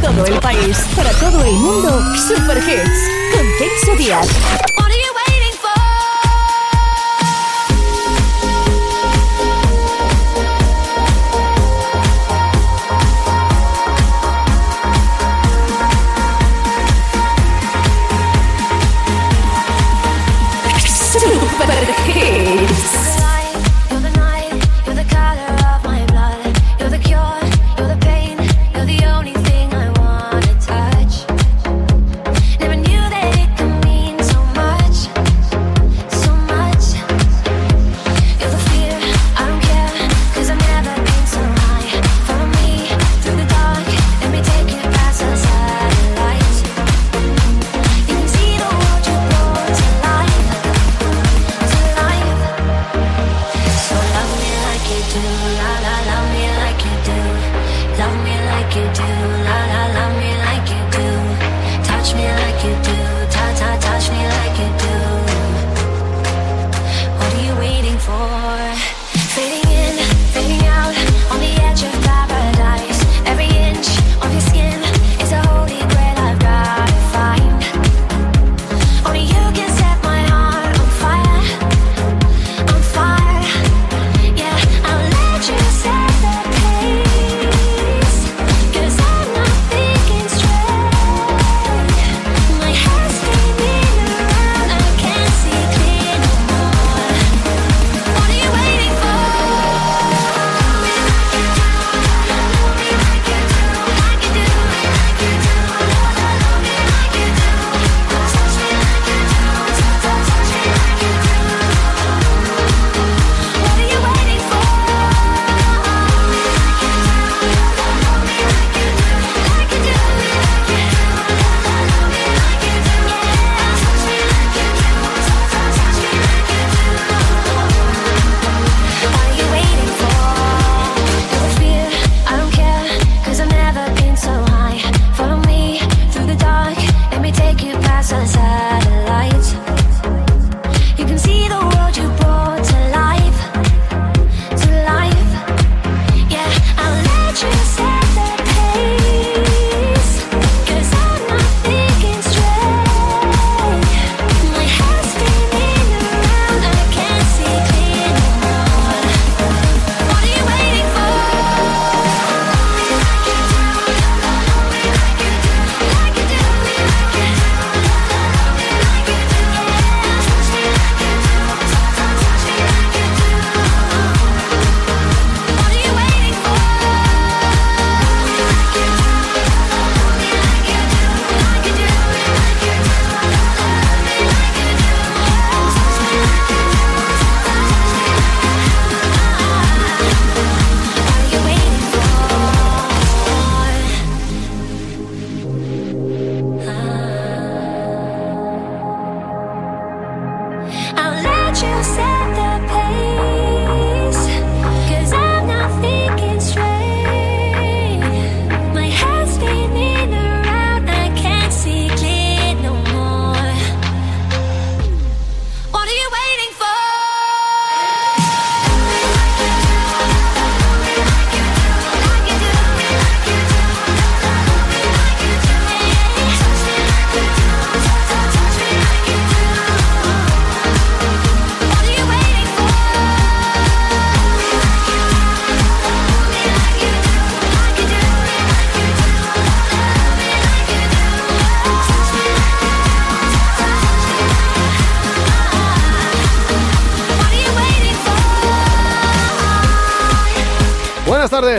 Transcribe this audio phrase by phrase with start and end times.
[0.00, 4.79] todo el país, para todo el mundo, Super Hits con Kenzo Díaz.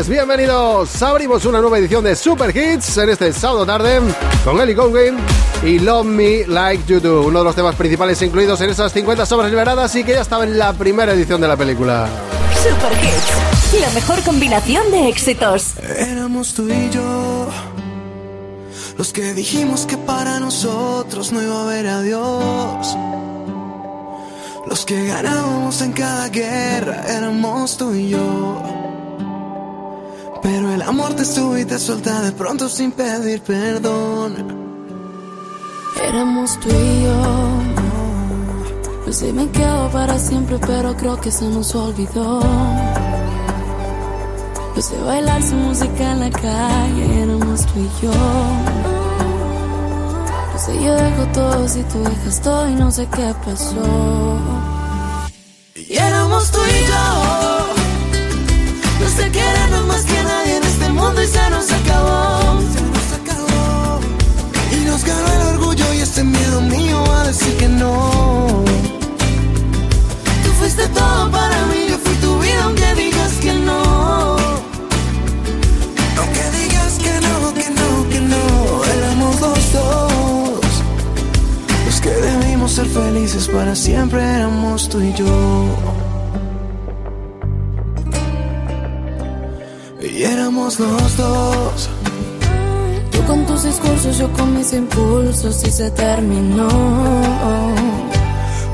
[0.08, 1.02] Bienvenidos.
[1.02, 4.00] Abrimos una nueva edición de Super Hits en este sábado tarde
[4.44, 5.18] con Ellie Goulding
[5.64, 9.26] y Love Me Like You Do, uno de los temas principales incluidos en esas 50
[9.26, 12.08] sobras liberadas y que ya estaba en la primera edición de la película.
[12.64, 15.74] Super Hits, la mejor combinación de éxitos.
[15.98, 17.48] Éramos tú y yo
[18.98, 22.98] los que dijimos que para nosotros no iba a haber adiós.
[24.68, 28.81] Los que ganábamos en cada guerra éramos tú y yo.
[30.54, 34.36] Pero el amor te sube y te suelta de pronto sin pedir perdón.
[36.04, 37.22] Éramos tú y yo.
[39.06, 42.42] Pues sí me quedo para siempre, pero creo que se nos olvidó.
[44.74, 48.12] Pues de bailar su música en la calle, éramos tú y yo.
[50.52, 54.38] Pues yo dejo todo si tú dejas todo y no sé qué pasó.
[55.76, 57.52] Y éramos tú y yo.
[59.02, 60.21] No sé querernos más que
[61.02, 62.60] mundo y nos acabó.
[64.72, 68.64] Y nos ganó el orgullo y este miedo mío a decir que no.
[70.44, 73.82] Tú fuiste todo para mí, yo fui tu vida aunque digas que no.
[76.20, 78.44] Aunque digas que no, que no, que no.
[78.96, 80.72] Éramos los dos.
[81.86, 86.01] Los que debimos ser felices para siempre éramos tú y yo.
[90.52, 91.90] Éramos los dos.
[93.12, 96.68] Tú con tus discursos, yo con mis impulsos y se terminó.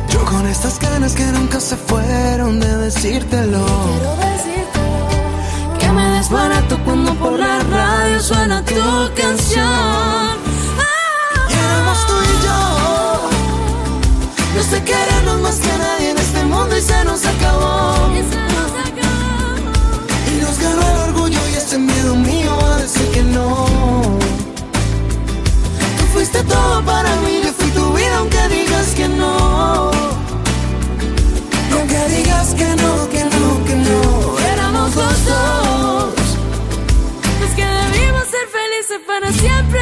[0.10, 3.64] Yo con estas ganas que nunca se fueron de decírtelo.
[3.66, 4.80] Quiero decirte
[5.80, 8.76] que me desbarato cuando por la radio suena tu
[9.16, 10.38] canción.
[11.50, 12.60] Y éramos tú y yo.
[14.56, 17.77] No sé querernos más que nadie en este mundo y se nos acabó.
[26.28, 29.92] Fuiste todo para mí, yo fui tu vida aunque digas que no.
[31.74, 34.40] Aunque digas que no, que no, que no.
[34.54, 36.14] Éramos los dos.
[37.46, 39.80] Es que debimos ser felices para siempre,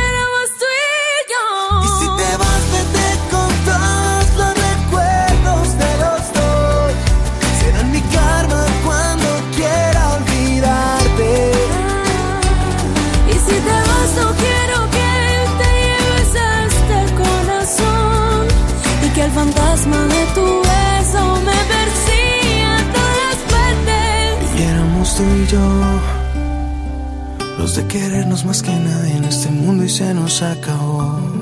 [27.57, 31.34] Los de querernos más que nadie en este mundo y se nos acabó.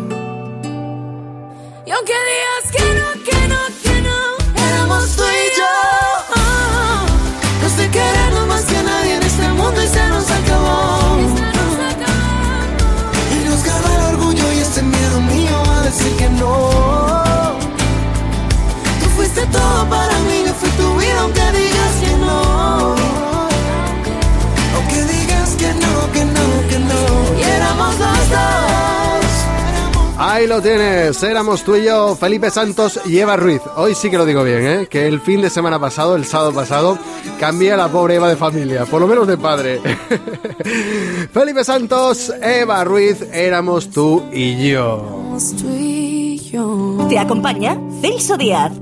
[30.43, 33.61] Ahí lo tienes, éramos tú y yo, Felipe Santos y Eva Ruiz.
[33.77, 34.87] Hoy sí que lo digo bien, ¿eh?
[34.89, 36.99] que el fin de semana pasado, el sábado pasado,
[37.39, 39.79] cambié a la pobre Eva de familia, por lo menos de padre.
[41.31, 45.21] Felipe Santos, Eva Ruiz, éramos tú y yo.
[45.21, 47.07] Éramos tú y yo.
[47.07, 48.73] Te acompaña Celso Díaz.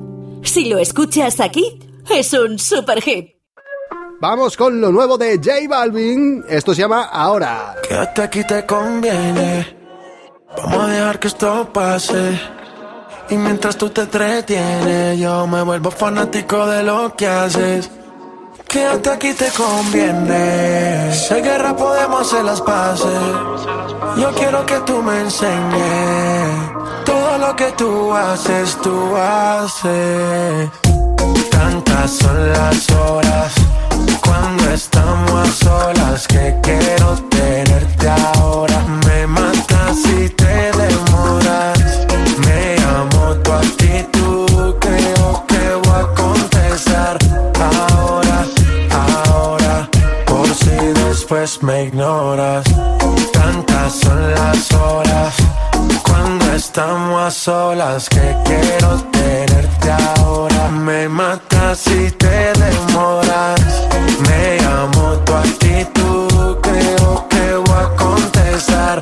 [0.42, 1.78] Si lo escuchas aquí,
[2.10, 3.36] es un super hit.
[4.20, 7.76] Vamos con lo nuevo de J Balvin, esto se llama Ahora.
[7.88, 9.81] Quédate aquí te conviene.
[10.58, 12.40] Vamos a dejar que esto pase.
[13.30, 17.90] Y mientras tú te entretienes, yo me vuelvo fanático de lo que haces.
[18.68, 21.14] Quédate aquí te conviene.
[21.14, 23.22] Si guerra podemos hacer las paces.
[24.18, 26.72] Yo quiero que tú me enseñes.
[27.06, 30.70] Todo lo que tú haces, tú haces.
[31.52, 33.81] Tantas son las horas
[34.22, 38.80] cuando estamos a solas que quiero tenerte ahora.
[39.08, 41.80] Me matas si te demoras.
[42.46, 47.18] Me amo tu actitud, creo que voy a contestar
[47.90, 48.46] ahora,
[48.92, 49.90] ahora.
[50.26, 50.76] Por si
[51.06, 52.66] después me ignoras.
[53.34, 55.34] Tantas son las horas
[56.04, 59.41] cuando estamos a solas que quiero tenerte
[59.90, 60.70] ahora.
[60.70, 63.62] Me matas si te demoras.
[64.28, 69.00] Me amo tu actitud, creo que voy a contestar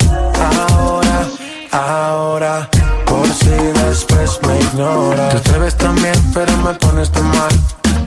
[0.70, 1.28] ahora,
[1.72, 2.70] ahora.
[3.06, 5.32] Por si después me ignoras.
[5.32, 7.52] Te atreves también, pero me pones tan mal.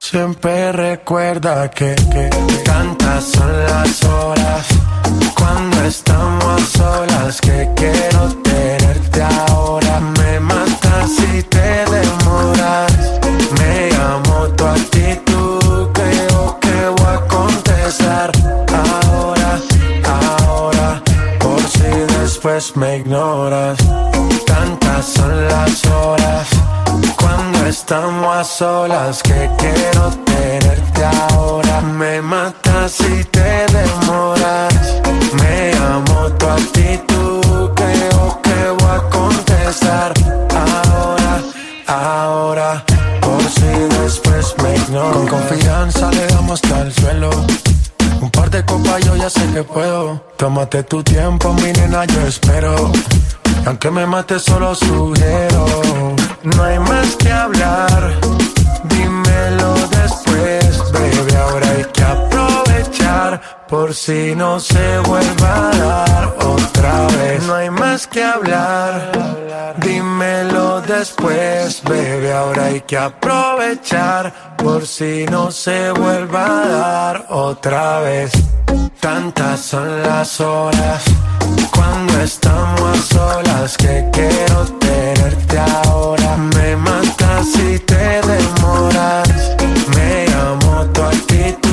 [0.00, 2.30] Siempre recuerda que, que
[2.64, 4.66] tantas son las horas
[5.36, 10.00] cuando estamos solas que quiero tenerte ahora.
[10.00, 10.97] Me matas
[28.58, 31.80] solas que quiero tenerte ahora.
[31.80, 34.74] Me matas si te demoras.
[35.40, 40.12] Me amo tu actitud, creo que voy a contestar
[40.66, 41.40] ahora,
[41.86, 42.84] ahora.
[43.20, 45.12] Por si después me ignoras.
[45.12, 47.30] Con confianza le damos hasta el suelo
[48.20, 50.20] un par de copas yo ya sé que puedo.
[50.36, 52.90] Tómate tu tiempo, mi nena, yo espero.
[53.66, 55.37] Aunque me mate solo sugiero.
[64.08, 67.42] Si no se vuelva a dar otra vez.
[67.46, 69.12] No hay más que hablar.
[69.84, 72.30] Dímelo después, baby.
[72.30, 74.56] Ahora hay que aprovechar.
[74.56, 78.32] Por si no se vuelva a dar otra vez.
[78.98, 81.04] Tantas son las horas
[81.70, 86.34] cuando estamos a solas que quiero tenerte ahora.
[86.56, 89.28] Me matas si te demoras.
[89.94, 91.67] Me amo tu actitud,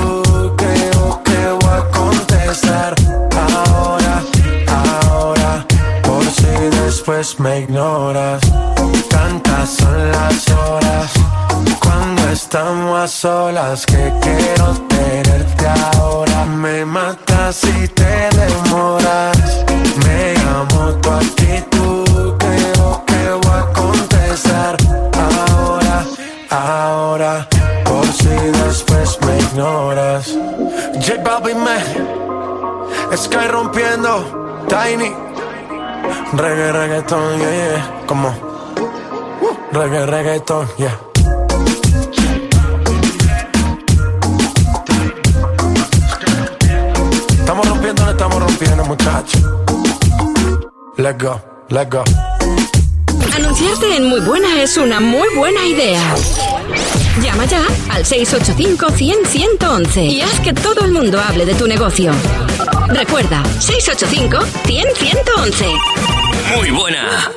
[7.06, 8.42] después me ignoras.
[9.10, 11.12] Tantas son las horas
[11.80, 16.46] cuando estamos a solas que quiero tenerte ahora.
[16.46, 19.38] Me matas si te demoras.
[20.04, 24.76] Me amo tu actitud, creo que voy a contestar
[25.14, 26.06] ahora,
[26.50, 27.48] ahora.
[27.84, 30.34] Por si después me ignoras.
[30.96, 35.14] J Balvin me Sky rompiendo, Tiny.
[36.34, 38.04] Reggae, reggaeton, yeah, yeah.
[38.08, 38.34] Como
[39.72, 41.00] reggae, reggaeton, yeah.
[47.40, 49.42] Estamos rompiendo, no estamos rompiendo, muchachos.
[50.98, 52.04] Let's go, let's go.
[53.36, 56.02] Anunciarte en Muy Buena es una muy buena idea.
[57.22, 62.12] Llama ya al 685-100-111 y haz que todo el mundo hable de tu negocio.
[62.88, 65.78] Recuerda, 685-100-111.
[66.58, 67.32] Muy buena.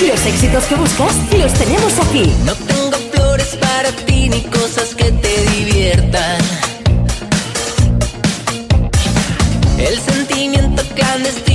[0.00, 2.32] Los éxitos que buscas los tenemos aquí.
[2.44, 6.38] No tengo flores para ti ni cosas que te diviertan.
[9.78, 11.45] El sentimiento clandestino no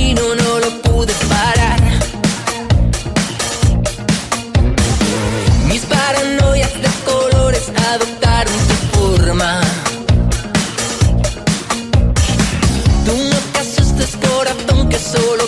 [15.12, 15.41] solo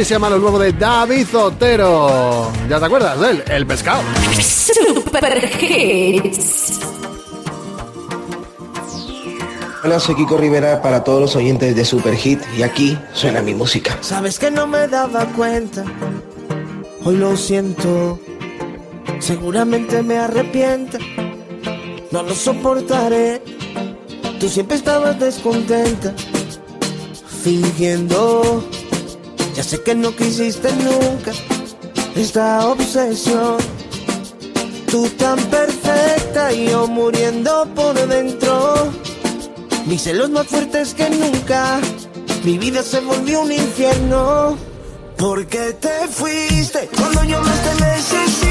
[0.00, 2.50] Así se llama lo nuevo de David Otero.
[2.70, 3.44] ¿Ya te acuerdas de él?
[3.48, 4.00] El pescado.
[4.40, 6.80] Super Hits.
[9.84, 13.52] Hola, soy Kiko Rivera para todos los oyentes de Super Hit y aquí suena mi
[13.52, 13.98] música.
[14.00, 15.84] Sabes que no me daba cuenta,
[17.04, 18.18] hoy lo siento,
[19.18, 20.96] seguramente me arrepienta,
[22.10, 23.42] no lo soportaré,
[24.40, 26.14] tú siempre estabas descontenta,
[27.44, 28.64] fingiendo,
[29.70, 31.30] sé que no quisiste nunca
[32.16, 33.58] esta obsesión,
[34.90, 38.90] tú tan perfecta y yo muriendo por dentro.
[39.86, 41.80] Mis celos más fuertes que nunca.
[42.42, 44.56] Mi vida se volvió un infierno.
[45.16, 48.49] Porque te fuiste cuando yo más te.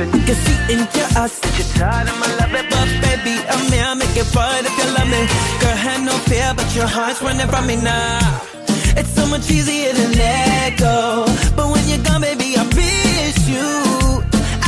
[0.00, 1.38] You can see in your eyes.
[1.40, 2.28] That you're tired of my
[2.70, 5.22] but baby, I'm here, I make it right if you love me.
[5.60, 8.40] Girl, had no fear, but your heart's running from me now.
[8.96, 11.24] It's so much easier to let go,
[11.56, 13.68] but when you're gone, baby, I miss you.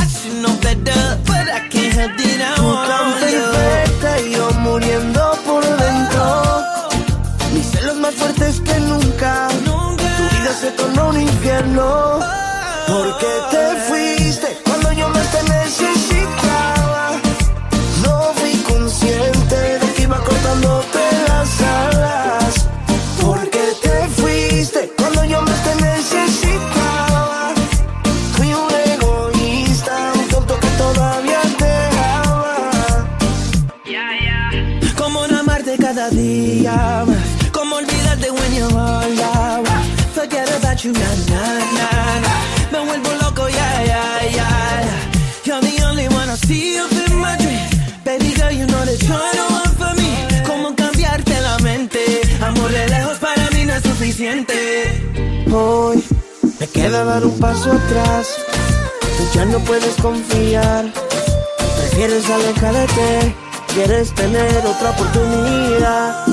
[0.01, 2.39] I should know better, but I can't help it.
[2.41, 3.45] I Tú tan want you.
[3.51, 6.23] perfecta y yo muriendo por dentro.
[7.53, 9.47] Mis celos más fuertes que nunca.
[10.17, 12.26] Tu vida se tornó un infierno.
[57.27, 58.27] Un paso atrás.
[59.33, 60.85] Ya no puedes confiar.
[61.77, 63.35] Prefieres alejarte.
[63.73, 66.25] Quieres tener otra oportunidad.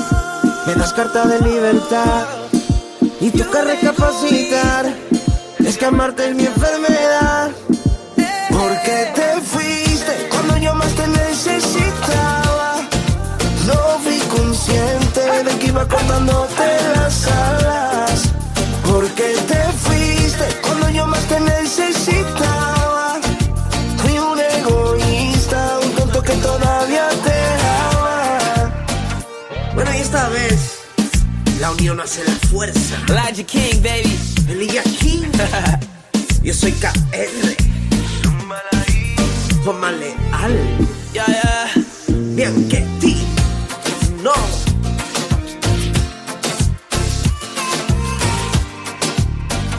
[0.65, 2.25] Me das carta de libertad.
[3.19, 4.85] Y toca recapacitar.
[5.59, 7.51] Es que amarte es mi enfermedad.
[8.49, 12.75] Porque te fuiste cuando yo más te necesitaba.
[13.67, 16.54] No fui consciente de que iba cortándote
[31.77, 32.95] unión hace la fuerza.
[33.07, 34.17] Elijah King, baby.
[34.49, 35.31] Elijah King.
[36.43, 37.55] Yo soy KR.
[39.63, 40.15] Toma leal.
[41.13, 41.71] Yeah, yeah.
[42.35, 43.17] Bien que ti.
[44.23, 44.33] No.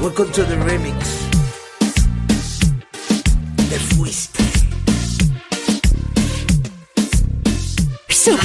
[0.01, 1.26] Welcome to the remix.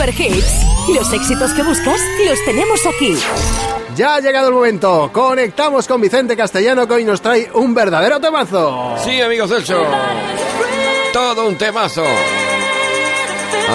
[0.01, 0.65] Super Hits.
[0.95, 3.15] Los éxitos que buscas los tenemos aquí.
[3.95, 5.11] Ya ha llegado el momento.
[5.13, 8.95] Conectamos con Vicente Castellano que hoy nos trae un verdadero temazo.
[9.05, 9.85] Sí, amigos del show.
[11.13, 12.03] Todo un temazo.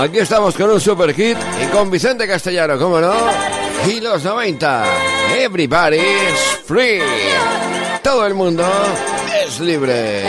[0.00, 3.14] Aquí estamos con un super hit y con Vicente Castellano, ¿cómo no?
[3.86, 4.84] Y los 90.
[5.38, 7.02] Everybody's free.
[8.02, 8.64] Todo el mundo
[9.44, 10.24] es libre.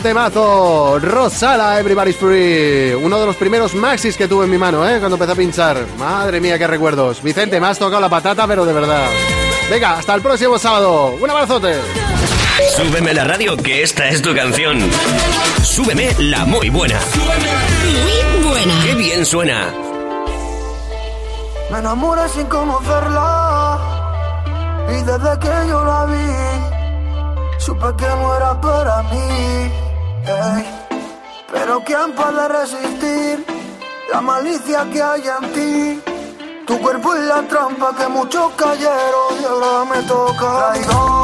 [0.00, 0.98] Temazo.
[0.98, 2.94] Rosala, Everybody's Free.
[2.94, 4.98] Uno de los primeros maxis que tuve en mi mano, ¿eh?
[4.98, 5.86] Cuando empecé a pinchar.
[5.98, 7.22] Madre mía, qué recuerdos.
[7.22, 9.06] Vicente, me has tocado la patata, pero de verdad.
[9.70, 11.16] Venga, hasta el próximo sábado.
[11.20, 11.74] Un abrazote.
[12.76, 14.80] Súbeme la radio, que esta es tu canción.
[15.62, 16.98] Súbeme la muy buena.
[17.14, 18.74] Muy buena.
[18.84, 19.72] Qué bien suena.
[21.70, 23.78] Me enamoré sin conocerla.
[24.88, 29.79] Y desde que yo la vi, supe que no era para mí.
[30.30, 30.64] Ey.
[31.52, 33.44] Pero ¿quién puede resistir
[34.12, 36.02] la malicia que hay en ti?
[36.66, 40.72] Tu cuerpo es la trampa que muchos cayeron y ahora me toca.
[40.72, 41.19] Traidor.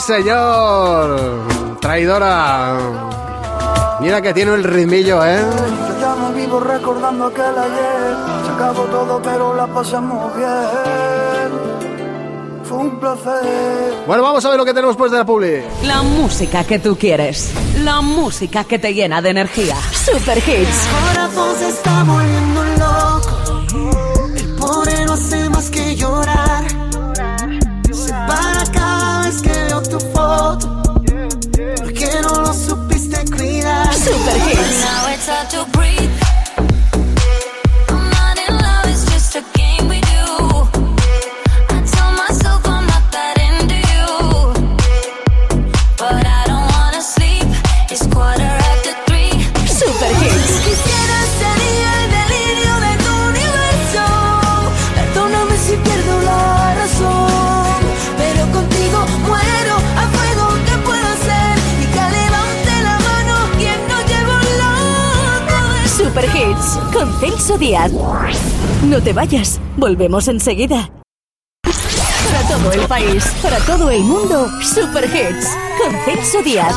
[0.00, 1.78] señor.
[1.80, 2.76] Traidora.
[4.00, 5.42] Mira que tiene el ritmillo, ¿eh?
[14.06, 15.62] Bueno, vamos a ver lo que tenemos pues de la publi.
[15.84, 17.52] La música que tú quieres.
[17.78, 19.76] La música que te llena de energía.
[19.92, 20.88] Super Hits.
[21.08, 22.04] Corazón se está.
[67.70, 70.90] No te vayas, volvemos enseguida.
[71.62, 76.74] Para todo el país, para todo el mundo, Super Hits, con Celso Díaz.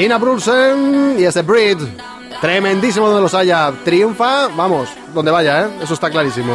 [0.00, 1.76] Ina Brulsen y este Breed.
[2.40, 3.70] Tremendísimo donde los haya.
[3.84, 5.70] Triunfa, vamos, donde vaya, ¿eh?
[5.82, 6.54] Eso está clarísimo.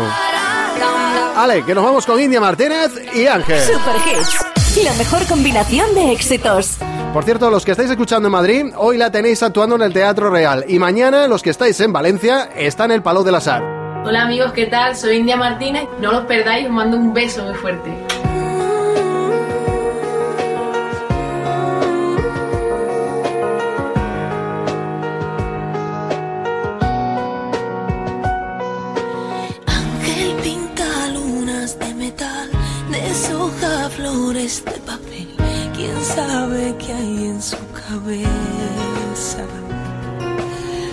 [1.37, 3.61] Ale, que nos vamos con India Martínez y Ángel.
[3.61, 6.77] Super Hits, la mejor combinación de éxitos.
[7.13, 10.31] Por cierto, los que estáis escuchando en Madrid, hoy la tenéis actuando en el Teatro
[10.31, 10.65] Real.
[10.67, 13.61] Y mañana, los que estáis en Valencia, está en el Palau de la Sar.
[14.03, 14.95] Hola amigos, ¿qué tal?
[14.95, 15.87] Soy India Martínez.
[15.99, 18.24] No los perdáis, os mando un beso muy fuerte.
[34.45, 35.27] este papel,
[35.75, 39.43] quién sabe qué hay en su cabeza.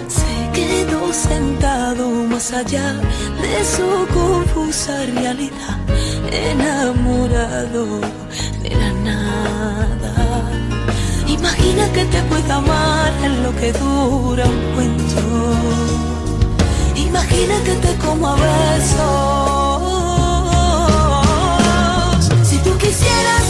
[0.08, 2.94] Se quedó sentado más allá
[3.42, 5.78] de su confusa realidad,
[6.30, 8.00] enamorado
[8.62, 10.14] de la nada.
[11.28, 15.22] Imagina que te puedo amar en lo que dura un cuento.
[16.96, 19.92] Imagina que te como a besos.
[22.48, 23.41] Si tú quisieras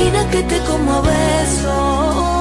[0.00, 2.39] esquina que te como a besos.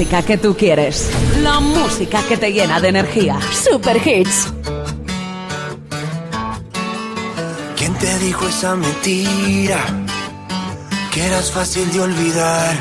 [0.00, 1.10] música que tú quieres.
[1.42, 3.38] La música que te llena de energía.
[3.52, 4.50] Super Hits.
[7.76, 9.78] ¿Quién te dijo esa mentira?
[11.12, 12.76] Que eras fácil de olvidar.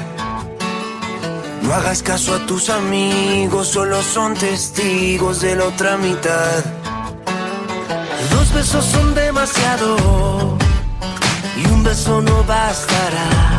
[1.62, 6.64] No hagas caso a tus amigos, solo son testigos de la otra mitad.
[8.32, 10.58] Dos besos son demasiado
[11.58, 13.59] y un beso no bastará.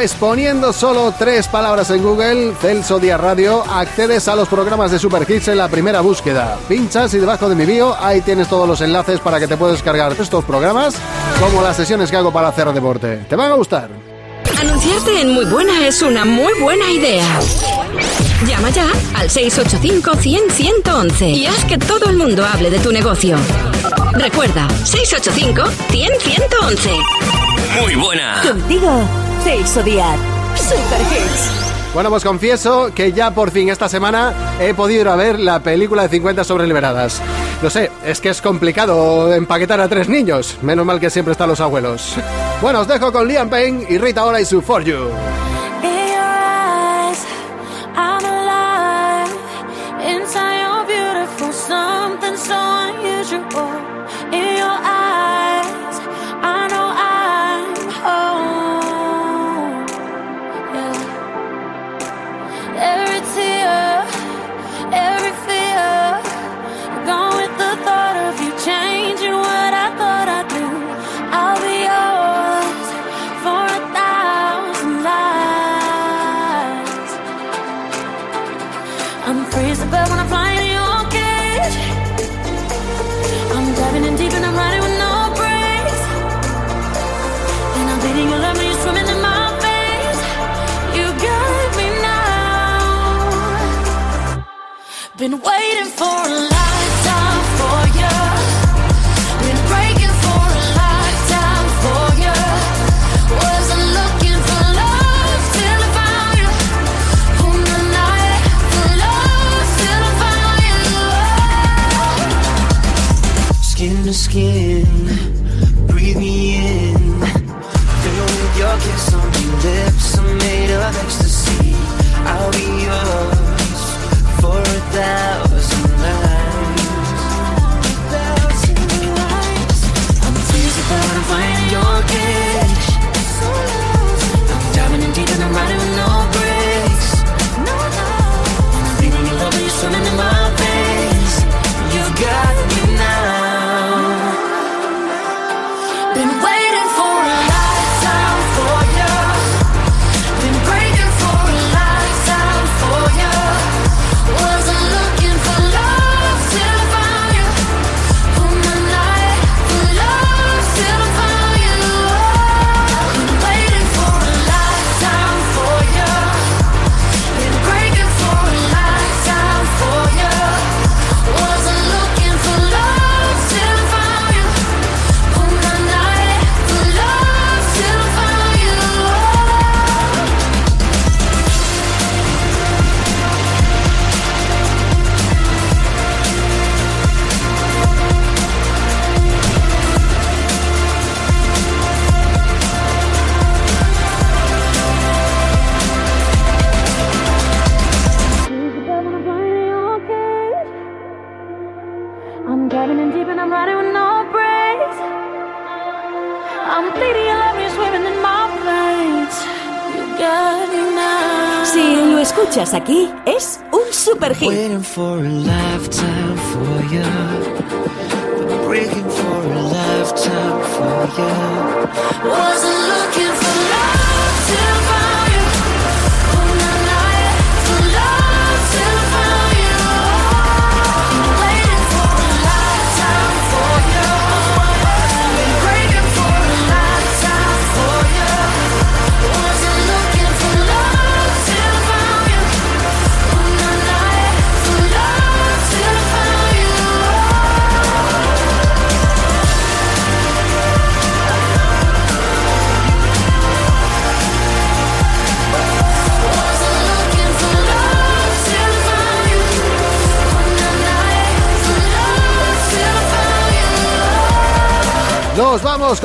[0.00, 4.98] Pues poniendo solo tres palabras en Google, Celso Díaz Radio, accedes a los programas de
[4.98, 6.56] Super Hits en la primera búsqueda.
[6.66, 9.82] Pinchas y debajo de mi bio ahí tienes todos los enlaces para que te puedas
[9.82, 10.94] cargar estos programas,
[11.38, 13.26] como las sesiones que hago para hacer deporte.
[13.28, 13.90] Te van a gustar.
[14.58, 17.26] Anunciarte en Muy Buena es una muy buena idea.
[18.46, 18.86] Llama ya
[19.16, 23.36] al 685-100-111 y haz que todo el mundo hable de tu negocio.
[24.14, 27.02] Recuerda, 685-100-111.
[27.82, 28.40] Muy buena.
[28.42, 29.06] Contigo,
[29.42, 30.18] Celso Díaz.
[30.56, 31.50] Super Hits.
[31.94, 36.02] Bueno, pues confieso que ya por fin esta semana he podido ir ver la película
[36.02, 37.20] de 50 sobre liberadas.
[37.62, 40.58] No sé, es que es complicado empaquetar a tres niños.
[40.62, 42.14] Menos mal que siempre están los abuelos.
[42.62, 45.08] Bueno, os dejo con Liam Payne y Rita Ora y su For You.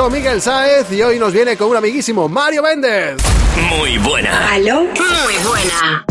[0.10, 3.18] Miguel Sáez y hoy nos viene con un amiguísimo Mario Méndez.
[3.70, 4.54] Muy buena.
[4.54, 4.82] ¿Aló?
[4.82, 6.06] Muy buena.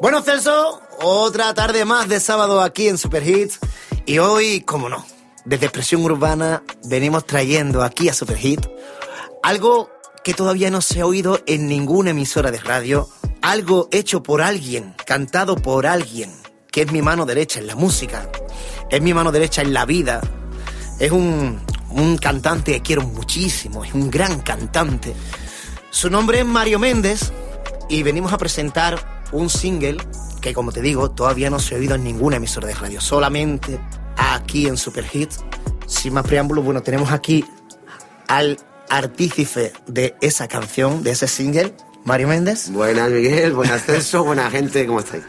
[0.00, 3.58] Bueno, Celso, otra tarde más de sábado aquí en Super Hits.
[4.06, 5.06] Y hoy, como no,
[5.44, 8.66] desde Expresión Urbana venimos trayendo aquí a Super Hit
[9.42, 9.90] algo
[10.24, 13.08] que todavía no se ha oído en ninguna emisora de radio,
[13.42, 16.32] algo hecho por alguien, cantado por alguien,
[16.70, 18.30] que es mi mano derecha en la música,
[18.88, 20.20] es mi mano derecha en la vida,
[21.00, 21.60] es un,
[21.92, 25.14] un cantante que quiero muchísimo, es un gran cantante.
[25.90, 27.32] Su nombre es Mario Méndez
[27.88, 29.98] y venimos a presentar un single
[30.40, 33.78] que, como te digo, todavía no se ha oído en ninguna emisora de radio, solamente
[34.16, 35.40] aquí en Super Hits.
[35.86, 37.44] Sin más preámbulos, bueno, tenemos aquí
[38.28, 41.74] al artífice de esa canción, de ese single,
[42.04, 42.70] Mario Méndez.
[42.70, 43.52] Buenas, Miguel.
[43.52, 44.24] Buenas, Celso.
[44.24, 44.86] Buena gente.
[44.86, 45.24] ¿Cómo estáis?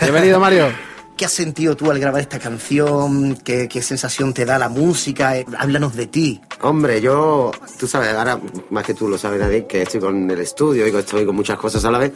[0.00, 0.95] Bienvenido, Mario.
[1.16, 3.36] ¿Qué has sentido tú al grabar esta canción?
[3.42, 5.38] ¿Qué, sensación te da la música?
[5.38, 6.40] Eh, Háblanos de ti.
[6.60, 8.38] Hombre, yo, tú sabes, ahora
[8.70, 11.58] más que tú lo sabes, Nadie, que estoy con el estudio y estoy con muchas
[11.58, 12.12] cosas a la vez.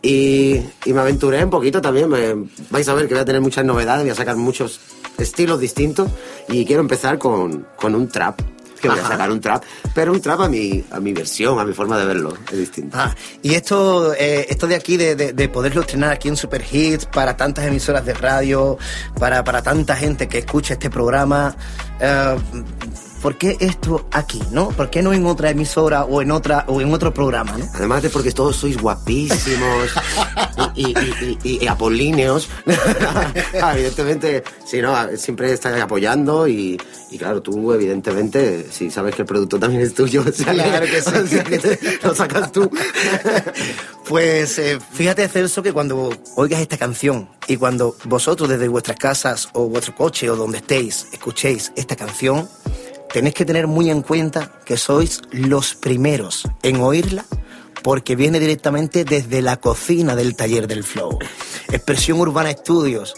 [0.00, 2.08] Y, y me aventuré un poquito también.
[2.08, 4.80] Me- vais a ver que voy a tener muchas novedades, voy a sacar muchos
[5.18, 6.08] estilos distintos.
[6.48, 8.40] Y quiero empezar con, con un trap.
[8.80, 9.64] Que voy a sacar un trap,
[9.94, 12.34] pero un trap a mi, a mi versión, a mi forma de verlo.
[12.52, 12.96] Es distinto.
[12.98, 16.64] Ah, y esto, eh, esto de aquí, de, de- de poderlo estrenar aquí en Super
[16.70, 18.78] Hits, para tantas emisoras de radio,
[19.18, 21.56] para, para tanta gente que escucha este programa,
[22.00, 22.36] eh,
[23.22, 24.68] ¿por qué esto aquí, no?
[24.70, 27.66] ¿Por qué no en otra emisora o en otra o en otro programa, no?
[27.74, 29.90] Además de porque todos sois guapísimos
[30.74, 32.48] y, y- y- y- y apolíneos.
[33.60, 34.94] Ah, evidentemente, sí, ¿no?
[35.16, 39.94] Siempre estás apoyando y, y claro, tú evidentemente, si sabes que el producto también es
[39.94, 41.10] tuyo, o sea, Claro que sí.
[41.22, 42.70] o sea, que te- lo sacas tú.
[44.08, 49.48] Pues eh, fíjate, Celso, que cuando oigas esta canción y cuando vosotros desde vuestras casas
[49.52, 52.48] o vuestro coche o donde estéis escuchéis esta canción,
[53.12, 57.24] tenéis que tener muy en cuenta que sois los primeros en oírla
[57.82, 61.18] porque viene directamente desde la cocina del taller del Flow.
[61.70, 63.14] Expresión Urbana Estudios,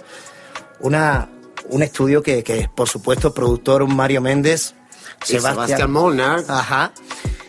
[0.80, 1.28] una,
[1.68, 4.74] un estudio que, que por supuesto, productor Mario Méndez,
[5.26, 6.45] Y Sebastián Molnar.
[6.49, 6.93] Ajá.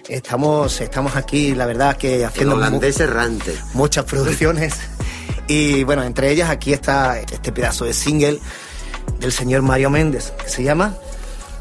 [0.08, 3.56] Estamos, estamos aquí, la verdad, que haciendo holandés errante.
[3.74, 4.76] muchas producciones.
[5.48, 8.40] Y bueno, entre ellas aquí está este pedazo de single
[9.20, 10.96] del señor Mario Méndez, que se llama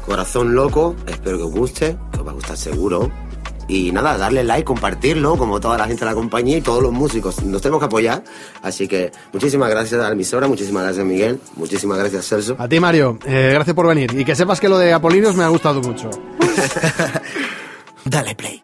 [0.05, 3.11] Corazón loco, espero que os guste, que os va a gustar seguro.
[3.67, 6.91] Y nada, darle like, compartirlo, como toda la gente de la compañía y todos los
[6.91, 7.41] músicos.
[7.43, 8.23] Nos tenemos que apoyar.
[8.61, 12.55] Así que muchísimas gracias a la emisora, muchísimas gracias Miguel, muchísimas gracias Celso.
[12.59, 14.13] A ti, Mario, eh, gracias por venir.
[14.19, 16.09] Y que sepas que lo de Apolinos me ha gustado mucho.
[18.05, 18.61] Dale play.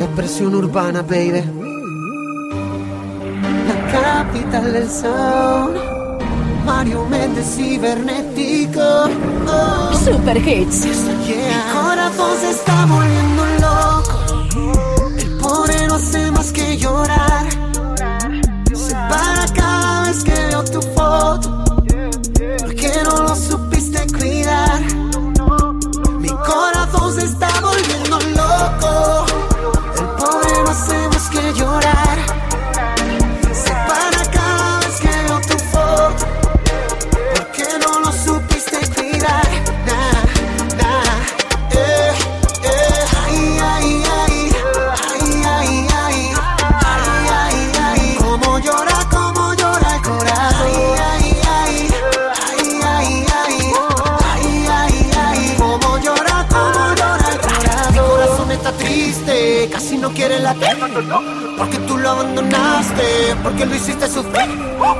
[0.00, 1.42] Expresión urbana, baby.
[3.66, 6.03] La capital del sound.
[6.64, 8.80] Mario Méndez cibernético.
[9.46, 9.92] Oh.
[10.04, 10.84] Super Hits.
[10.84, 11.34] Mi
[11.72, 14.14] corazón se está volviendo loco.
[15.18, 17.46] El pobre no hace más que llorar.
[18.74, 21.64] Se para cada vez que veo tu foto.
[22.60, 24.80] Porque no lo supiste cuidar.
[26.18, 29.23] Mi corazón se está volviendo loco.
[61.58, 64.48] Porque tú lo abandonaste, porque lo hiciste sufrir.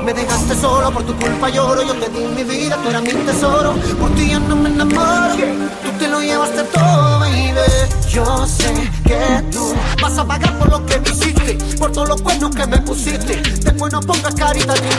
[0.03, 1.81] Me dejaste solo, por tu culpa lloro.
[1.83, 3.73] Yo te di mi vida, tú eras mi tesoro.
[3.99, 5.35] Por ti yo no me enamoro.
[5.83, 7.95] Tú te lo llevaste todo, baby.
[8.09, 12.21] Yo sé que tú vas a pagar por lo que me hiciste, por todos los
[12.21, 13.41] cuernos que me pusiste.
[13.61, 14.89] Después no pongas carita ni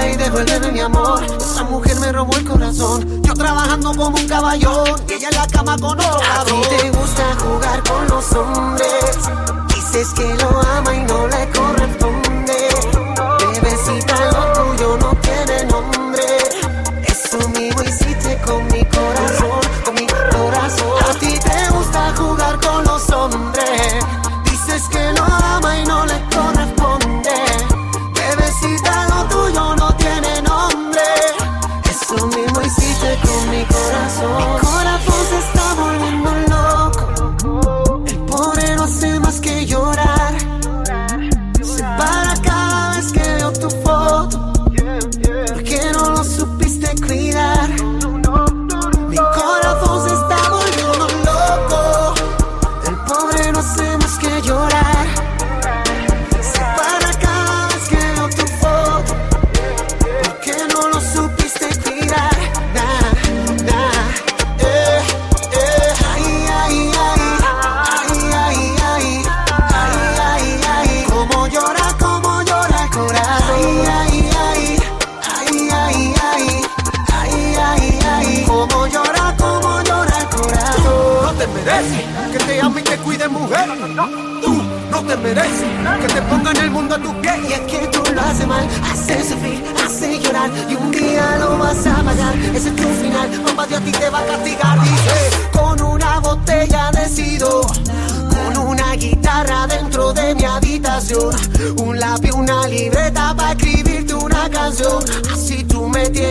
[0.00, 1.22] Ay, devuélveme mi amor.
[1.38, 3.22] Esa mujer me robó el corazón.
[3.22, 6.90] Yo trabajando como un caballón y ella en la cama con otro A ti te
[6.90, 9.63] gusta jugar con los hombres.
[9.94, 12.23] Dices que lo ama y no le corresponde.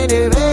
[0.06, 0.43] Baby,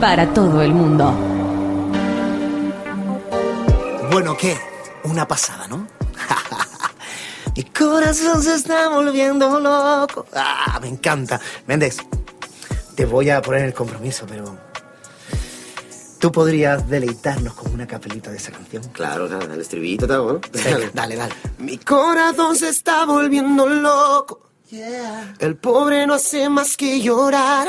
[0.00, 1.12] para todo el mundo.
[4.12, 4.56] Bueno, ¿qué?
[5.04, 5.86] Una pasada, ¿no?
[7.56, 10.26] Mi corazón se está volviendo loco.
[10.34, 11.40] Ah, me encanta.
[11.66, 11.98] Méndez,
[12.94, 14.56] te voy a poner el compromiso, pero...
[16.18, 18.82] ¿Tú podrías deleitarnos con una capelita de esa canción?
[18.92, 20.40] Claro, nada, el estribito, te hago, ¿no?
[20.52, 21.34] Venga, dale, dale.
[21.58, 24.47] Mi corazón se está volviendo loco.
[24.70, 27.68] El pobre no hace más que llorar.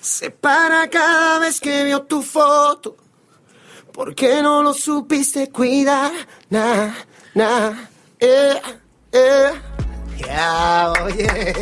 [0.00, 2.96] Se para cada vez que veo tu foto.
[3.92, 6.10] ¿Por qué no lo supiste cuidar?
[6.48, 6.90] Nah,
[7.34, 7.72] nah,
[8.18, 8.60] eh,
[9.12, 9.52] eh.
[10.18, 11.54] Ya, oye.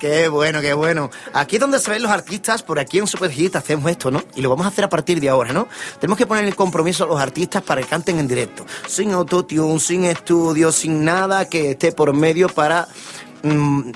[0.00, 1.10] Qué bueno, qué bueno.
[1.34, 4.24] Aquí es donde se ven los artistas, por aquí en Super Hit hacemos esto, ¿no?
[4.34, 5.68] Y lo vamos a hacer a partir de ahora, ¿no?
[6.00, 8.64] Tenemos que poner el compromiso a los artistas para que canten en directo.
[8.88, 12.88] Sin autotune, sin estudio, sin nada que esté por medio para
[13.42, 13.90] mm,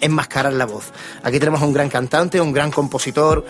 [0.00, 0.92] enmascarar la voz.
[1.24, 3.44] Aquí tenemos a un gran cantante, un gran compositor,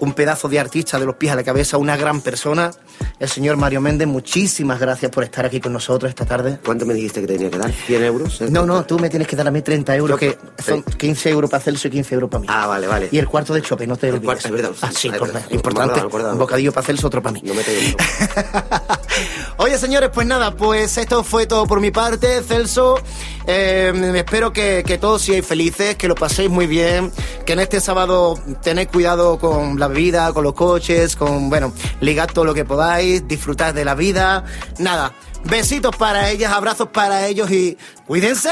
[0.00, 2.70] un pedazo de artista de los pies a la cabeza, una gran persona,
[3.18, 4.08] el señor Mario Méndez.
[4.08, 6.58] Muchísimas gracias por estar aquí con nosotros esta tarde.
[6.64, 7.70] ¿Cuánto me dijiste que tenía que dar?
[7.70, 8.40] ¿100 euros?
[8.50, 11.50] No, no, tú me tienes que dar a mí 30 euros, que son 15 euros
[11.50, 12.46] para Celso y 15 euros para mí.
[12.50, 13.08] Ah, vale, vale.
[13.12, 14.24] Y el cuarto de chope, no te olvides.
[14.24, 15.42] cuarto, es verdad, Ah, sí, verdad.
[15.50, 16.00] importante.
[16.02, 17.42] Un bocadillo para Celso, otro para mí.
[17.44, 17.62] No me
[19.56, 22.98] Oye, señores, pues nada, pues esto fue todo por mi parte, Celso.
[23.46, 27.12] Eh, espero que, que todos seáis felices, que lo paséis muy bien,
[27.44, 32.28] que en este sábado tenéis cuidado con la bebida, con los coches, con, bueno, ligad
[32.28, 34.44] todo lo que podáis, disfrutad de la vida.
[34.78, 35.12] Nada,
[35.44, 38.50] besitos para ellas, abrazos para ellos y cuídense.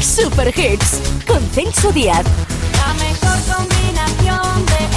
[0.00, 2.24] Super Hits con Celso Díaz.
[2.78, 4.95] La mejor combinación de.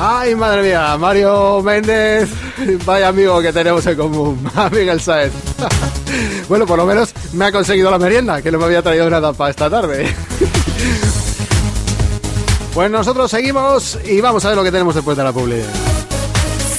[0.00, 2.28] Ay, madre mía, Mario Méndez,
[2.86, 5.32] vaya amigo que tenemos en común, Miguel Saez.
[6.48, 9.32] bueno, por lo menos me ha conseguido la merienda, que no me había traído nada
[9.32, 10.06] para esta tarde.
[12.74, 15.64] pues nosotros seguimos y vamos a ver lo que tenemos después de la publi.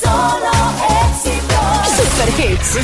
[0.02, 0.50] Solo
[1.12, 1.60] éxito.
[1.98, 2.78] Super Hits.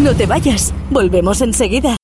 [0.00, 1.96] No te vayas, volvemos enseguida.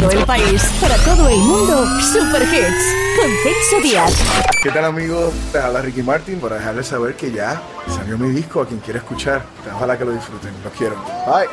[0.00, 4.14] Para todo el país, para todo el mundo, Super Hits con Celso Díaz.
[4.62, 5.34] ¿Qué tal amigos?
[5.52, 9.00] Te habla Ricky Martin para dejarles saber que ya salió mi disco a quien quiera
[9.00, 9.42] escuchar.
[9.74, 10.54] Ojalá que lo disfruten.
[10.64, 10.96] Los quiero.
[11.26, 11.48] Bye.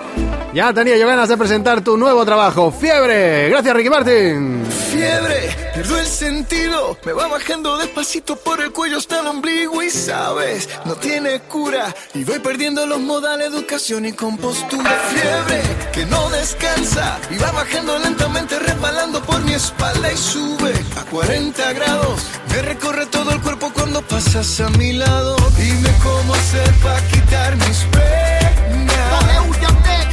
[0.53, 3.49] Ya tenía yo ganas de presentar tu nuevo trabajo, Fiebre.
[3.49, 4.65] Gracias, Ricky Martin.
[4.91, 9.89] Fiebre, pierdo el sentido, me va bajando despacito por el cuello hasta el ombligo y
[9.89, 14.89] sabes, no tiene cura y voy perdiendo los modales, educación y compostura.
[15.09, 15.61] Fiebre,
[15.97, 21.73] que no descansa y va bajando lentamente resbalando por mi espalda y sube a 40
[21.73, 22.21] grados.
[22.51, 25.35] Me recorre todo el cuerpo cuando pasas a mi lado.
[25.57, 28.97] Dime cómo hacer para quitar mis penas.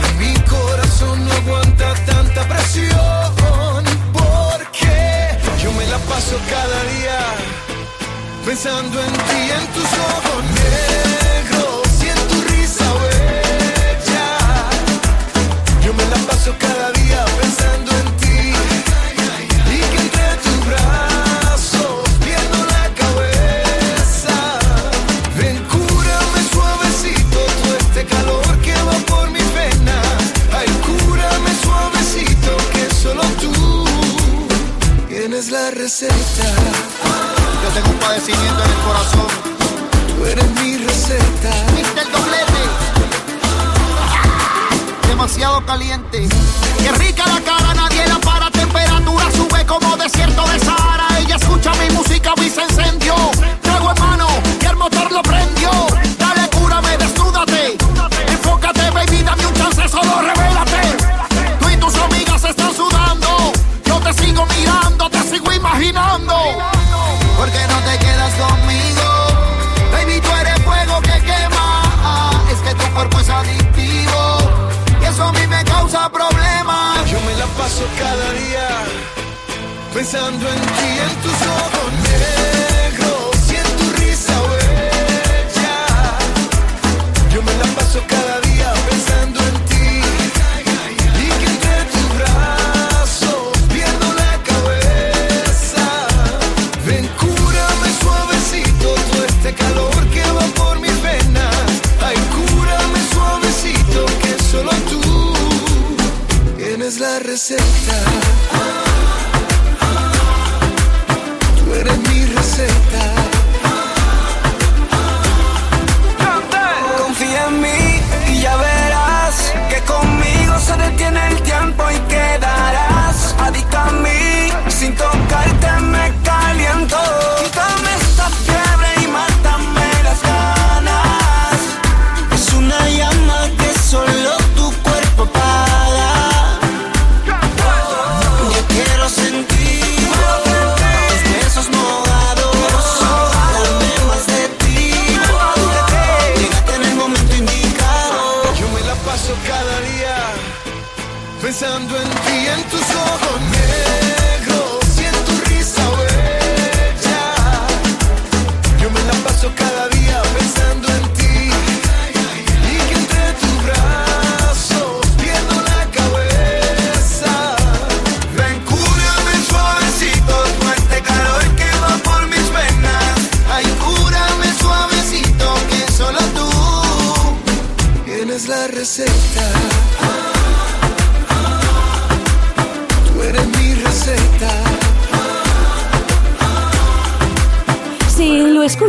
[0.00, 3.84] Que mi corazón no aguanta tanta presión.
[4.14, 7.18] Porque yo me la paso cada día
[8.46, 10.93] pensando en ti, en tus ojos
[35.54, 36.48] la receta.
[37.62, 39.26] Yo tengo un padecimiento en el corazón.
[40.08, 41.50] Tú eres mi receta.
[42.02, 42.62] el doblete.
[45.06, 46.28] Demasiado caliente.
[46.78, 48.50] Qué rica la cara, nadie la para.
[48.50, 51.06] Temperatura sube como desierto de Sahara.
[51.20, 53.14] Ella escucha mi música y se encendió.
[53.62, 54.26] Trago en mano
[54.60, 55.70] y el motor lo prendió.
[65.10, 66.34] Te sigo imaginando.
[67.36, 69.06] ¿Por qué no te quedas conmigo?
[69.92, 72.30] Baby, tú eres fuego que quema.
[72.50, 74.38] Es que tu cuerpo es adictivo.
[75.00, 77.10] Y eso a mí me causa problemas.
[77.10, 78.68] Yo me la paso cada día
[79.92, 82.53] pensando en ti, en tus ojos negros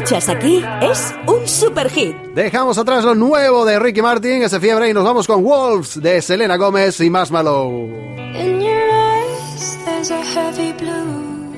[0.06, 2.16] escuchas aquí, es un super hit.
[2.36, 6.22] Dejamos atrás lo nuevo de Ricky Martin, ese fiebre, y nos vamos con Wolves de
[6.22, 7.88] Selena Gómez y Marshmallow.
[8.36, 11.56] In your eyes, there's a heavy blue.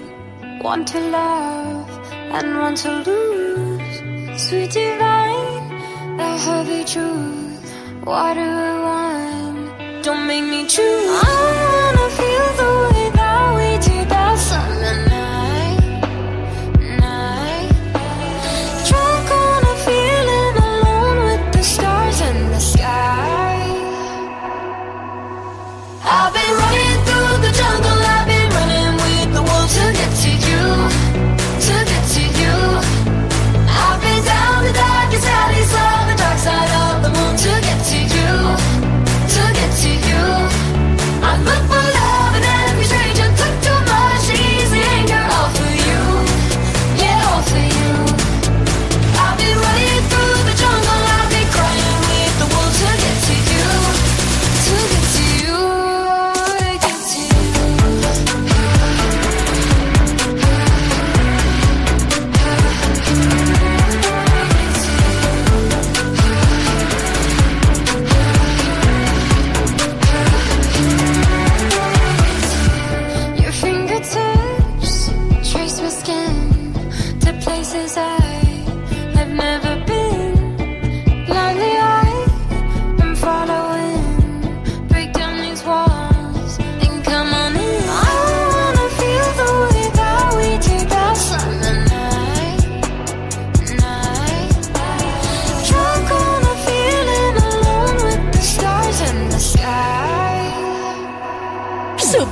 [0.64, 1.90] One to love
[2.32, 4.42] and one to lose.
[4.42, 8.06] Sweet divine, the heavy truth.
[8.06, 10.04] What do I want?
[10.06, 12.07] Don't make me choose.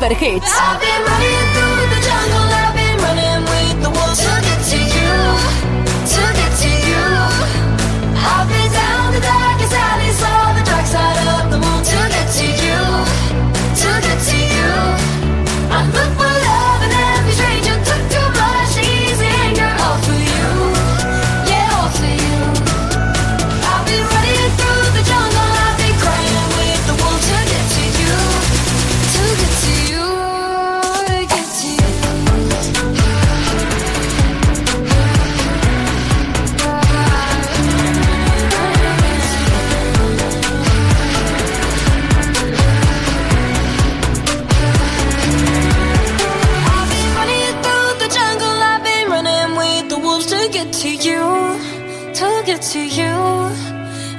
[0.06, 1.15] Super Hits.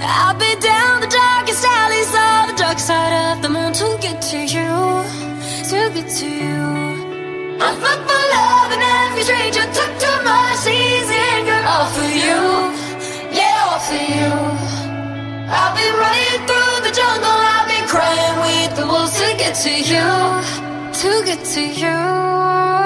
[0.09, 4.23] I've been down the darkest alleys, saw the dark side of the moon to get
[4.31, 4.71] to you,
[5.71, 6.63] to get to you.
[7.59, 12.41] I look for love in every stranger, took too much easy anger, all for you,
[13.35, 14.31] yeah, all for you.
[15.51, 19.75] I've been running through the jungle, I've been crying with the wolves to get to
[19.75, 20.07] you,
[21.03, 21.99] to get to you,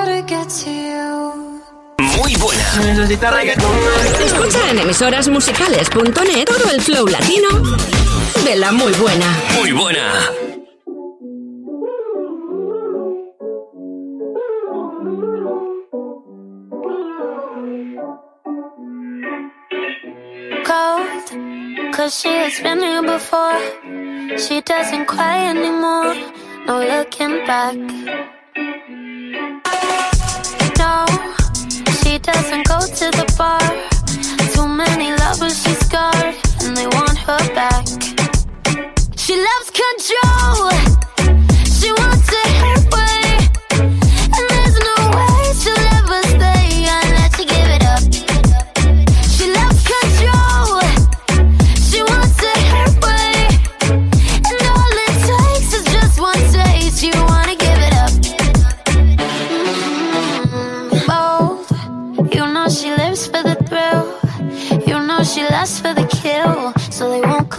[0.09, 1.50] to get to you.
[2.41, 2.65] Buena.
[4.25, 7.49] Escucha en emisorasmusicales.net todo el flow latino
[8.45, 9.37] de la muy buena.
[9.57, 10.31] Muy buena.
[20.65, 23.59] cold Cause she has been here before
[24.39, 26.15] She doesn't cry anymore
[26.67, 27.77] No looking back
[32.33, 33.61] doesn't go to the bar.
[34.55, 37.87] Too many lovers she's scarred And they want her back.
[39.17, 40.90] She loves control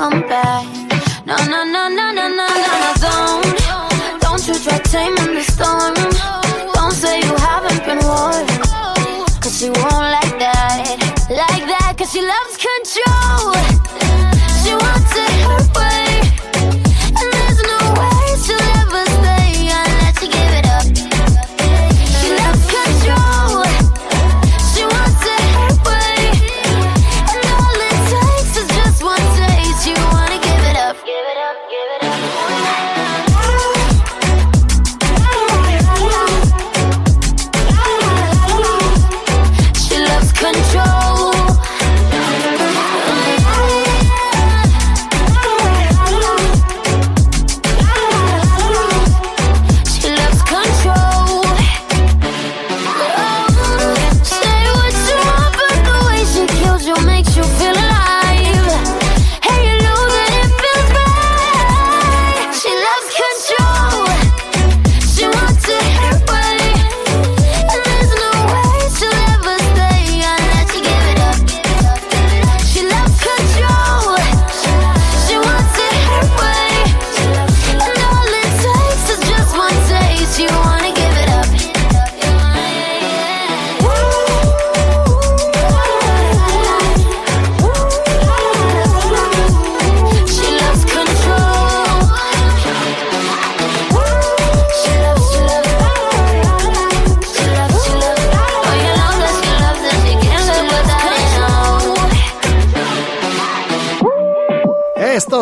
[0.01, 0.65] come back.
[1.27, 4.21] No, no, no, no, no, no, no, no, don't.
[4.21, 6.10] Don't you try taming the storm.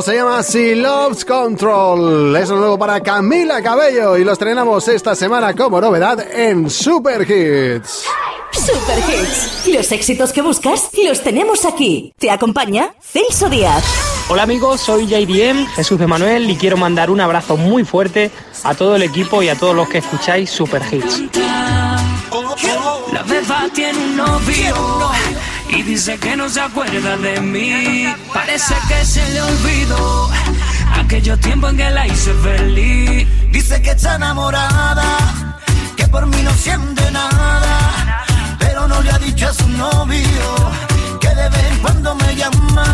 [0.10, 2.36] Se llama Si Loves Control.
[2.36, 7.30] Es lo nuevo para Camila Cabello y lo estrenamos esta semana como novedad en Super
[7.30, 8.06] Hits.
[8.52, 9.68] Super Hits.
[9.68, 12.12] Los éxitos que buscas los tenemos aquí.
[12.18, 13.84] Te acompaña Celso Díaz.
[14.30, 18.32] Hola amigos, soy JDM, Jesús de Manuel y quiero mandar un abrazo muy fuerte
[18.64, 21.22] a todo el equipo y a todos los que escucháis Super Hits.
[23.14, 25.12] La beba tiene un novio
[25.70, 28.14] y dice que no se acuerda de mí.
[28.34, 30.30] Parece que se le olvidó
[31.00, 33.28] aquellos tiempos en que la hice feliz.
[33.52, 35.58] Dice que está enamorada,
[35.96, 38.26] que por mí no siente nada,
[38.60, 40.72] pero no le ha dicho a su novio
[41.20, 42.86] que de vez en cuando me llama.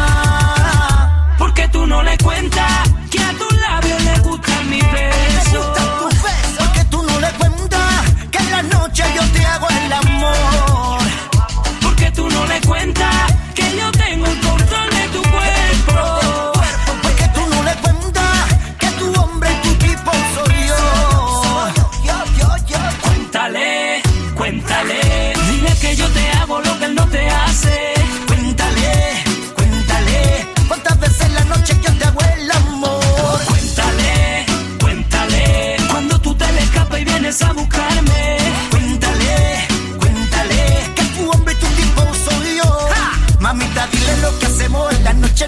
[1.37, 5.53] Porque tú no le cuentas que a tus labios le gusta mi besos.
[5.53, 9.45] Le gustan tus besos, porque tú no le cuentas que en la noche yo te
[9.45, 10.74] hago el amor
[12.47, 13.09] le cuenta
[13.53, 13.91] que yo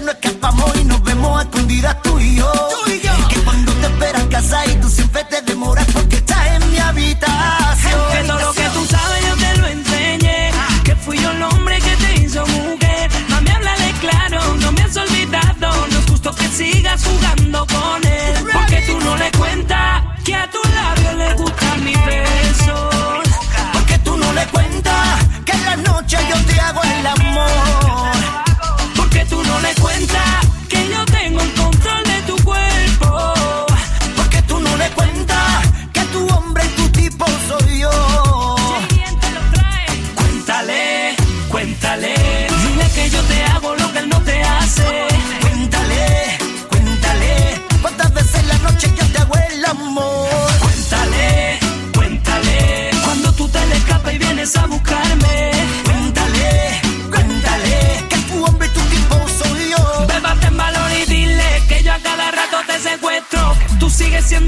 [0.00, 2.52] no escapamos y nos vemos a escondidas tú y yo.
[2.52, 3.12] Tú y yo.
[3.28, 7.57] Que cuando te esperas casa y tú siempre te demoras porque estás en mi habitación.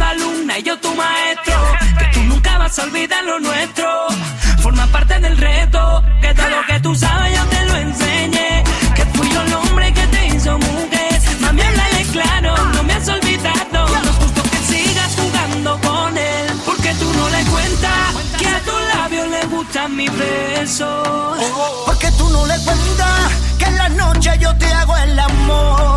[0.00, 1.54] Siendo alumna y yo tu maestro.
[1.98, 3.86] Que tú nunca vas a olvidar lo nuestro.
[4.62, 6.02] Forma parte del reto.
[6.20, 8.64] Que todo lo que tú sabes yo te lo enseñé.
[8.94, 11.20] Que fui yo el hombre que te hizo mujer.
[11.40, 13.88] Mami, háblale claro, no me has olvidado.
[13.88, 16.46] No es justo que sigas jugando con él.
[16.64, 21.38] Porque tú no le cuentas que a tu labio le gustan mis besos.
[21.86, 25.89] Porque tú no le cuentas que en la noche yo te hago el amor.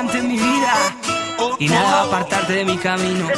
[0.00, 0.74] Importante en mi vida.
[1.58, 3.28] Y nada va a apartarte de mi camino.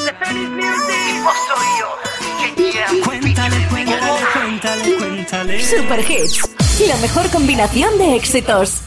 [3.04, 5.64] Cuéntale, cuéntale, cuéntale, cuéntale.
[5.64, 6.48] Super Hits,
[6.86, 8.82] la mejor combinación de éxitos.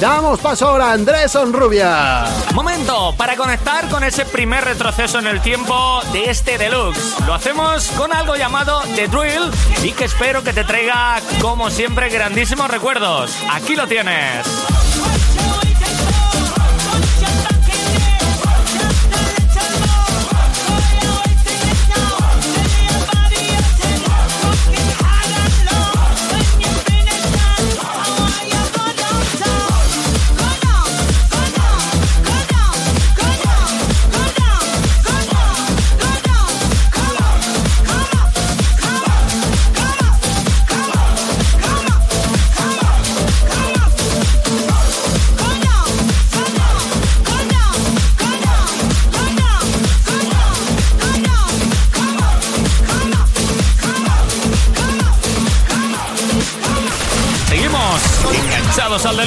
[0.00, 2.24] Damos paso ahora a Andrés Onrubia.
[2.54, 7.20] Momento para conectar con ese primer retroceso en el tiempo de este deluxe.
[7.26, 9.50] Lo hacemos con algo llamado The Drill
[9.84, 13.36] y que espero que te traiga, como siempre, grandísimos recuerdos.
[13.50, 14.46] Aquí lo tienes.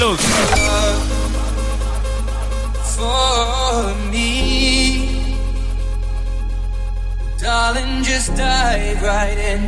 [0.03, 0.25] Deluxe.
[2.95, 5.35] for me.
[7.39, 9.61] Darling, just dive right in.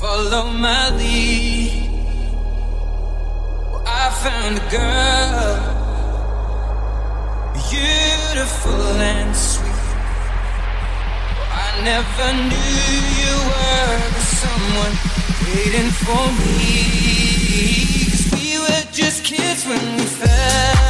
[0.00, 1.72] Follow my lead.
[4.00, 5.54] I found a girl,
[7.54, 9.86] beautiful and sweet.
[11.64, 14.94] I never knew you were the someone
[15.44, 17.08] waiting for me.
[18.98, 20.87] Just kids when we fell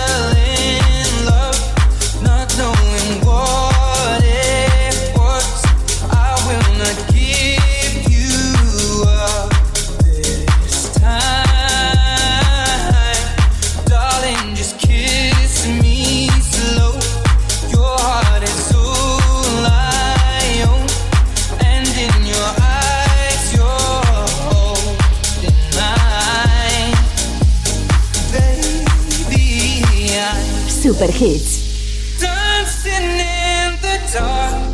[30.99, 32.21] Super Hits.
[32.21, 34.67] dancing in the dark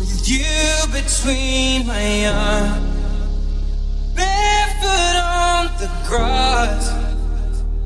[0.00, 0.42] with you
[0.90, 2.82] between my arms,
[4.16, 6.90] barefoot on the grass,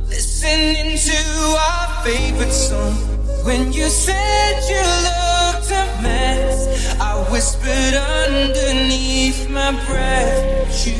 [0.08, 1.20] listening to
[1.60, 2.94] our favorite song.
[3.44, 10.94] When you said you looked a mess, I whispered underneath my breath, you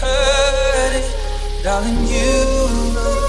[0.00, 2.06] heard it, darling.
[2.06, 3.21] You look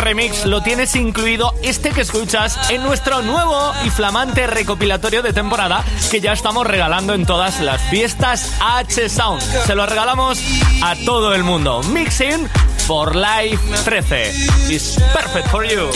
[0.00, 5.84] remix lo tienes incluido este que escuchas en nuestro nuevo y flamante recopilatorio de temporada
[6.10, 9.42] que ya estamos regalando en todas las fiestas H Sound.
[9.66, 10.40] Se lo regalamos
[10.82, 11.82] a todo el mundo.
[11.84, 12.48] Mixing
[12.86, 14.30] for Life 13.
[14.68, 15.90] It's perfect for you.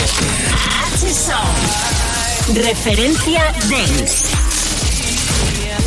[2.55, 4.34] Referencia Dance.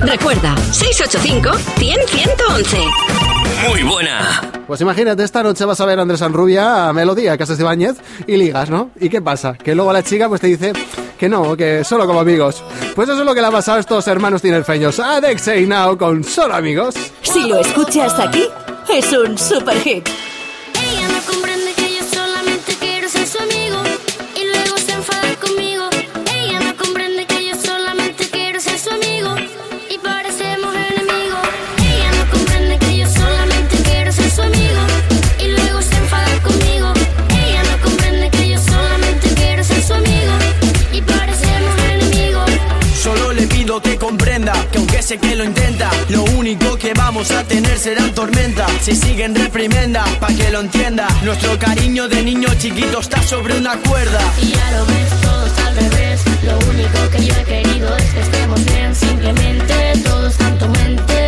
[0.00, 3.25] Recuerda, 685 100 111.
[3.68, 4.40] Muy buena.
[4.66, 7.96] Pues imagínate, esta noche vas a ver a Andrés Sanrubia a Melodía, a Casas Ibáñez,
[8.26, 8.90] y ligas, ¿no?
[9.00, 9.54] ¿Y qué pasa?
[9.54, 10.72] Que luego la chica pues te dice
[11.18, 12.62] que no, que solo como amigos.
[12.94, 15.66] Pues eso es lo que le ha pasado a estos hermanos tinerfeños, a Dex y
[15.66, 16.94] Now con solo amigos.
[17.22, 18.44] Si lo escuchas aquí,
[18.88, 20.08] es un super hit.
[44.70, 48.70] Que aunque sé que lo intenta, lo único que vamos a tener serán tormentas.
[48.80, 51.06] Si siguen reprimenda, pa' que lo entienda.
[51.22, 54.20] Nuestro cariño de niño chiquito está sobre una cuerda.
[54.42, 56.20] Y ya lo ves, todo está al revés.
[56.42, 58.94] Lo único que yo he querido es que estemos bien.
[58.94, 59.74] Simplemente
[60.04, 61.25] todo está en tu mente.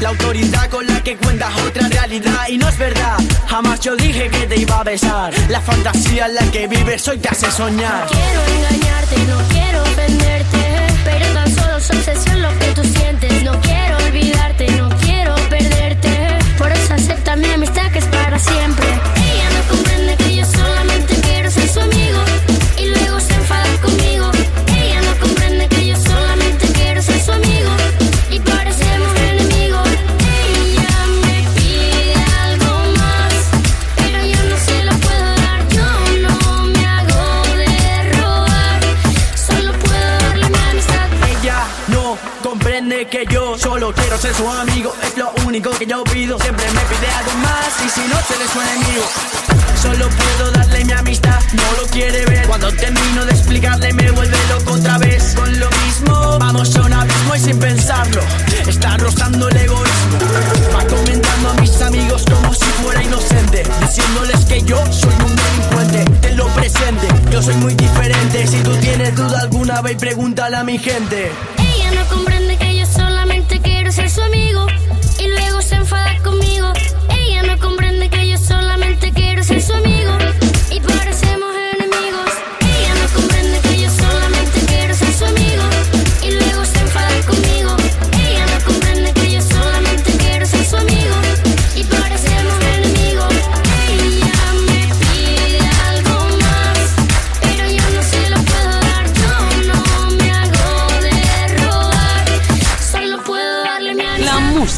[0.00, 2.48] La autoridad con la que cuentas otra realidad.
[2.48, 5.32] Y no es verdad, jamás yo dije que te iba a besar.
[5.50, 8.06] La fantasía en la que vives hoy te hace soñar.
[8.06, 10.58] Quiero engañarte, no quiero ofenderte.
[11.04, 13.42] Pero tan solo es obsesión lo que tú sientes.
[13.42, 16.38] No quiero olvidarte, no quiero perderte.
[16.56, 18.86] Por eso acepta mi amistad que es para siempre.
[18.86, 22.49] Ella no comprende que yo solamente quiero ser su amigo.
[43.92, 44.94] Quiero ser su amigo.
[45.02, 46.38] Es lo único que yo pido.
[46.38, 49.04] Siempre me pide algo más y si no se le su enemigo.
[49.80, 52.46] Solo puedo darle mi amistad, no lo quiere ver.
[52.46, 55.34] Cuando termino de explicarle, me vuelve loco otra vez.
[55.34, 58.20] Con lo mismo, vamos a un abismo y sin pensarlo.
[58.66, 60.18] Está rozando el egoísmo.
[60.76, 63.62] Va comentando a mis amigos como si fuera inocente.
[63.80, 66.04] Diciéndoles que yo soy un delincuente.
[66.20, 68.46] Ten lo presente, yo soy muy diferente.
[68.46, 71.32] Si tú tienes duda alguna, ve y pregúntale a mi gente.
[71.56, 72.49] Ella no comprende
[73.90, 74.66] quiero ser su amigo
[75.18, 76.72] y luego se enfada conmigo.
[77.08, 80.12] Ella no comprende que yo solamente quiero ser su amigo
[80.70, 81.56] y parecemos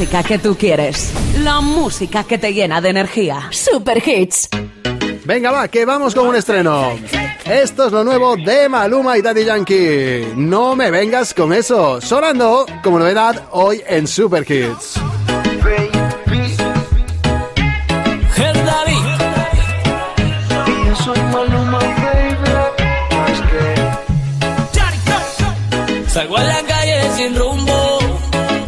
[0.02, 1.12] música que tú quieres.
[1.44, 3.48] La música que te llena de energía.
[3.52, 4.48] Super Hits.
[5.24, 6.90] Venga, va, que vamos con un estreno.
[7.44, 10.32] Esto es lo nuevo de Maluma y Daddy Yankee.
[10.34, 12.00] No me vengas con eso.
[12.00, 14.98] Sonando como novedad hoy en Super Hits.
[26.08, 27.98] Salgo a la calle sin rumbo,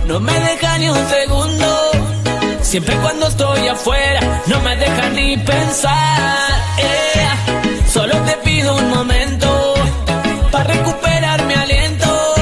[0.07, 1.14] no me deja ni un.
[2.75, 6.51] Siempre cuando estoy afuera, no me deja ni pensar.
[6.79, 7.87] eh.
[7.89, 9.75] Solo te pido un momento
[10.51, 12.35] para recuperar mi aliento.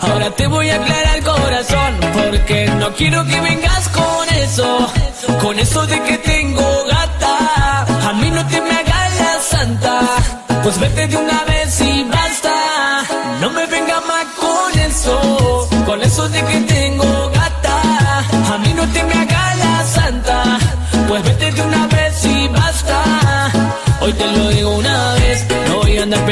[0.00, 4.92] Ahora te voy a aclarar el corazón, porque no quiero que vengas con eso.
[5.40, 10.00] Con eso de que tengo gata, a mí no te me hagas la santa.
[10.64, 13.04] Pues vete de una vez y basta.
[13.40, 15.68] No me venga más con eso.
[15.86, 17.25] Con eso de que tengo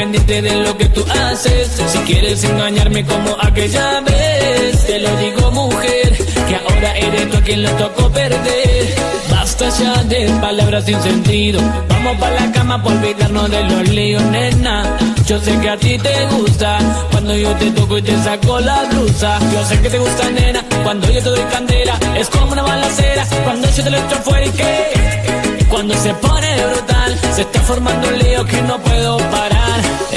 [0.05, 1.81] pendiente de lo que tú haces.
[1.91, 4.85] Si quieres engañarme como aquella vez.
[4.85, 6.09] Te lo digo mujer.
[6.47, 8.95] Que ahora eres tú a quien le tocó perder.
[9.31, 11.59] Basta ya de palabras sin sentido.
[11.89, 14.97] Vamos pa' la cama por olvidarnos de los líos, nena.
[15.25, 16.77] Yo sé que a ti te gusta
[17.11, 19.39] cuando yo te toco y te saco la blusa.
[19.53, 21.95] Yo sé que te gusta, nena, cuando yo te doy candela.
[22.19, 25.65] Es como una balacera cuando yo te lo echo fuera y que.
[25.69, 29.54] Cuando se pone brutal, se está formando un lío que no puedo parar.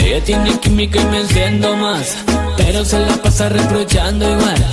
[0.08, 2.16] Ella tiene química y me enciendo más,
[2.56, 4.64] pero se la pasa reprochando igual.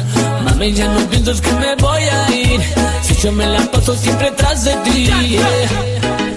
[0.45, 2.61] Mami, ya no piensas que me voy a ir,
[3.01, 5.09] si yo me la paso siempre tras de ti.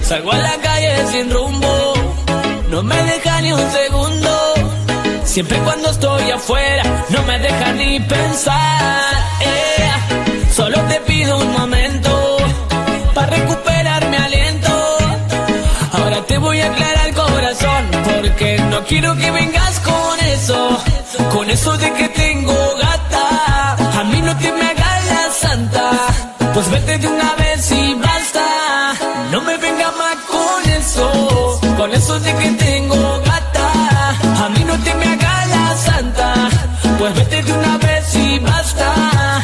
[0.03, 1.93] Salgo a la calle sin rumbo,
[2.69, 4.53] no me deja ni un segundo.
[5.23, 9.13] Siempre cuando estoy afuera, no me deja ni pensar.
[9.39, 10.51] eh.
[10.51, 11.78] Solo te pido un momento
[18.79, 20.83] no quiero que vengas con eso.
[21.33, 25.91] Con eso de que tengo gata, a mí no te me hagas la santa.
[26.53, 28.45] Pues vete de una vez y basta.
[29.31, 31.59] No me venga más con eso.
[31.77, 33.69] Con eso de que tengo gata,
[34.45, 36.33] a mí no te me hagas la santa.
[36.99, 39.41] Pues vete de una vez y basta.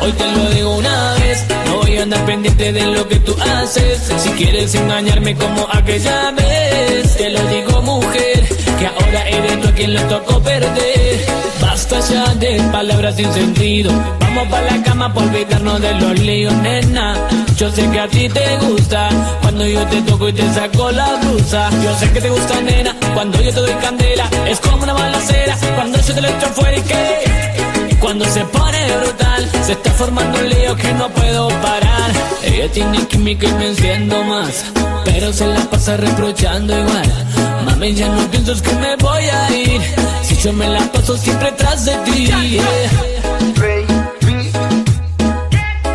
[0.00, 3.36] Hoy te lo digo una vez, no voy a andar pendiente de lo que tú
[3.40, 4.12] haces.
[4.22, 8.48] Si quieres engañarme como aquella vez, te lo digo mujer,
[8.78, 11.26] que ahora eres tú a quien le tocó perder.
[11.60, 13.90] Basta ya de palabras sin sentido,
[14.20, 17.14] vamos pa' la cama por olvidarnos de los líos, nena.
[17.56, 19.08] Yo sé que a ti te gusta
[19.42, 21.70] cuando yo te toco y te saco la blusa.
[21.82, 24.28] Yo sé que te gusta, nena, cuando yo te doy candela.
[24.46, 27.98] Es como una balacera cuando yo te lo echo fuera y que.
[28.00, 32.10] Cuando se pone brutal, se está formando un lío que no puedo parar.
[32.44, 34.64] Ella tiene química y me enciendo más,
[35.04, 37.37] pero se la pasa reprochando igual.
[37.68, 39.80] Mami, ya no piensas que me voy a ir,
[40.22, 42.26] si yo me la paso siempre tras de ti.
[42.26, 42.64] yeah.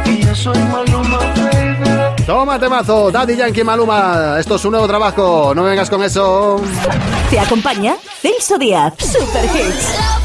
[0.05, 2.23] Y yo soy Maluma, baby.
[2.25, 4.37] Toma temazo, Daddy Yankee Maluma.
[4.39, 5.53] Esto es su nuevo trabajo.
[5.55, 6.61] No me vengas con eso.
[7.29, 8.93] Te acompaña Celso Díaz.
[8.99, 10.22] Super Hits.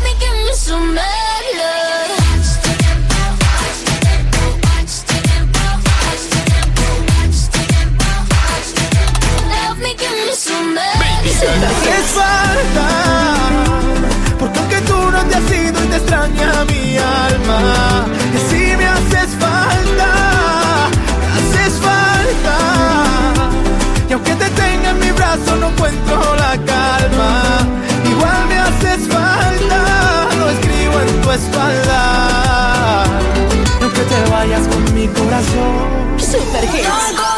[31.38, 33.04] Espalda,
[33.80, 36.18] y aunque te vayas con mi corazón.
[36.18, 37.37] Super Hits.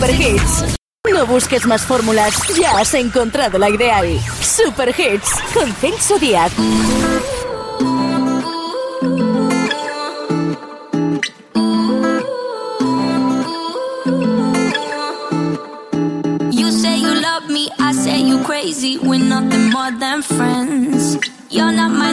[0.00, 0.76] Super Hits.
[1.12, 4.18] No busques más fórmulas, ya has encontrado la ideal.
[4.40, 6.50] Super Hits con Celso Díaz.
[16.50, 18.96] You say you love me, I say you crazy.
[18.96, 21.18] We're nothing more than friends.
[21.50, 22.12] You're not my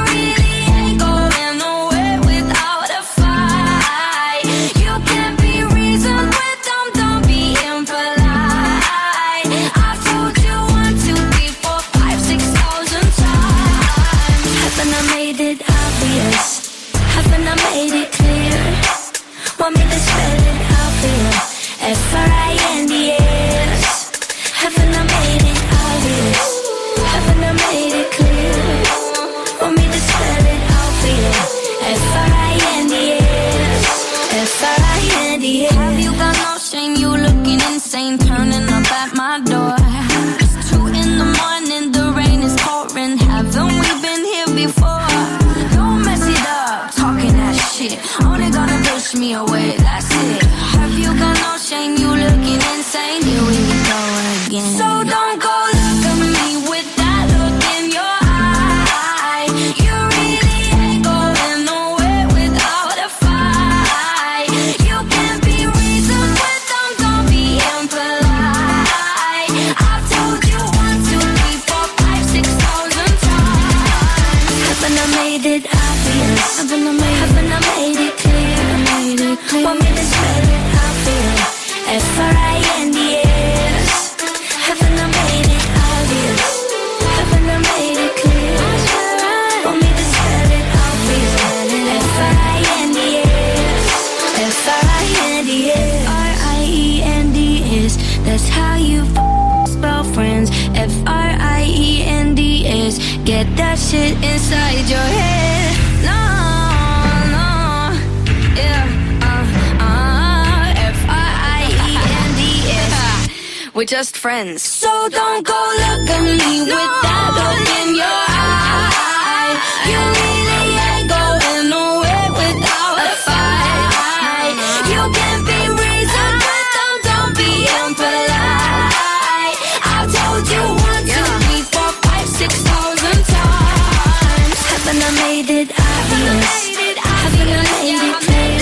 [113.81, 114.61] We're just friends.
[114.61, 119.57] So don't go look at me with that look in your eye.
[119.89, 124.53] You really ain't going nowhere without a fight.
[124.85, 129.57] You can't be reasoned with them, don't be impolite.
[129.81, 134.61] I've told you one, two, three, four, five, six thousand times.
[134.77, 136.69] Haven't I made it obvious?
[137.01, 138.61] Haven't I made it clear?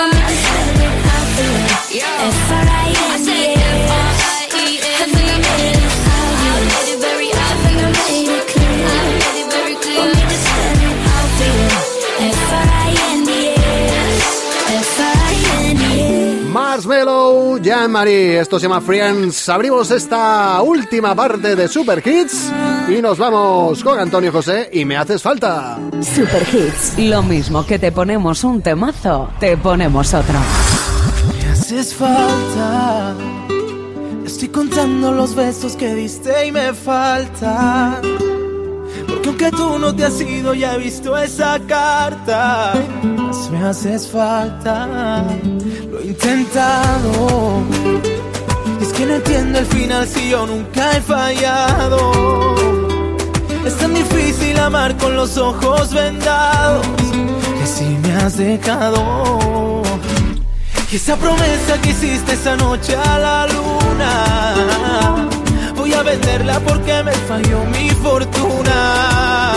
[0.00, 2.67] Want me to spell it out for you?
[17.68, 19.46] Jean-Marie, esto se llama Friends.
[19.50, 22.50] Abrimos esta última parte de Super Hits
[22.88, 25.78] y nos vamos con Antonio José y me haces falta.
[26.00, 30.38] Super Hits, lo mismo que te ponemos un temazo, te ponemos otro.
[31.28, 33.14] Me haces falta.
[34.24, 38.00] Estoy contando los besos que diste y me falta.
[39.06, 42.72] Porque aunque tú no te has ido, ya he visto esa carta.
[43.02, 45.26] Más me haces falta.
[46.02, 47.62] Intentado.
[48.80, 52.54] Y es que no entiendo el final si yo nunca he fallado.
[53.66, 56.86] Es tan difícil amar con los ojos vendados.
[57.60, 59.82] Que si me has dejado.
[60.90, 65.28] Y esa promesa que hiciste esa noche a la luna
[65.76, 69.52] Voy a venderla porque me falló mi fortuna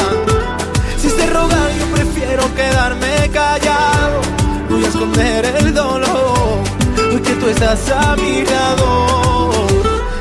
[0.98, 4.31] Si se rogar yo prefiero quedarme callado
[5.02, 6.62] esconder el dolor
[7.12, 9.66] Hoy que tú estás a mi lado.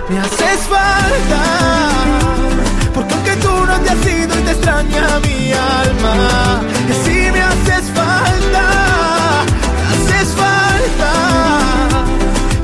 [0.09, 1.43] Me haces falta
[2.95, 7.43] Porque aunque tú no te has ido y te extraña mi alma Que si me
[7.43, 8.65] haces falta
[9.77, 11.13] Me haces falta.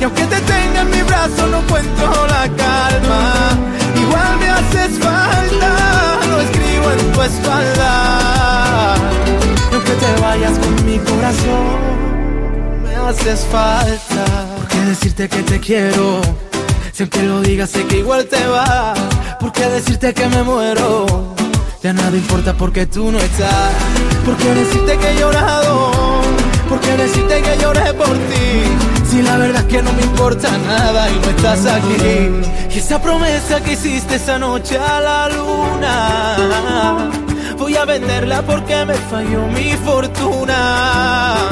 [0.01, 3.23] Y aunque te tenga en mi brazo no encuentro la calma.
[4.01, 5.71] Igual me haces falta
[6.31, 8.95] Lo escribo en tu espalda.
[9.71, 12.06] Y aunque te vayas con mi corazón
[13.07, 16.21] haces falta ¿Por qué decirte que te quiero?
[16.93, 18.95] Si aunque lo digas sé que igual te va
[19.39, 21.07] ¿Por qué decirte que me muero?
[21.83, 23.73] Ya nada importa porque tú no estás
[24.25, 25.93] ¿Por qué decirte que he llorado?
[26.69, 28.65] ¿Por qué decirte que lloré por ti?
[29.09, 32.31] Si la verdad es que no me importa nada y no estás aquí
[32.75, 37.11] Y esa promesa que hiciste esa noche a la luna
[37.57, 41.47] Voy a venderla porque me falló mi fortuna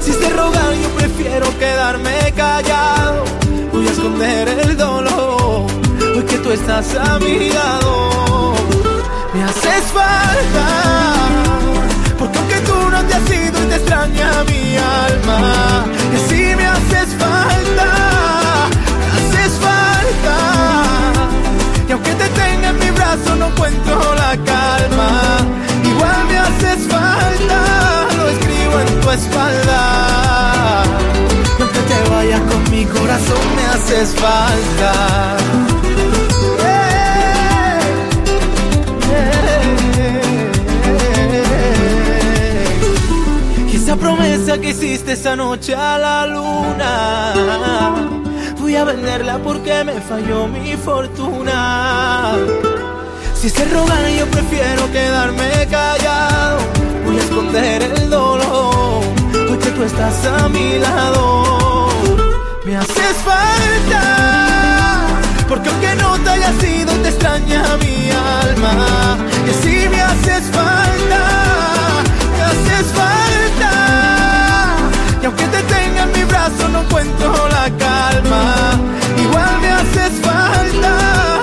[0.00, 3.24] si te rogar, yo prefiero quedarme callado.
[3.72, 5.66] Voy a esconder el dolor,
[6.16, 8.54] hoy que tú estás a mi lado.
[9.34, 10.66] Me haces falta,
[12.18, 16.66] porque aunque tú no te has ido y te extraña mi alma, y así me
[16.66, 17.88] haces falta,
[18.98, 20.36] me haces falta.
[21.88, 25.10] Y aunque te tenga en mi brazo, no encuentro la calma,
[25.84, 28.09] igual me haces falta
[29.14, 30.82] espalda.
[31.60, 35.36] Aunque te vayas con mi corazón me haces falta.
[43.72, 47.94] Esa promesa que hiciste esa noche a la luna,
[48.56, 52.36] fui a venderla porque me falló mi fortuna.
[53.34, 56.58] Si se robar yo prefiero quedarme callado
[57.06, 58.49] Voy a esconder el dolor
[59.84, 61.88] estás a mi lado.
[62.64, 64.02] Me haces falta,
[65.48, 69.16] porque aunque no te haya sido, te extraña mi alma.
[69.48, 71.22] Y si me haces falta,
[72.36, 73.72] me haces falta.
[75.22, 78.42] Y aunque te tenga en mi brazo, no encuentro la calma.
[79.24, 80.92] Igual me haces falta,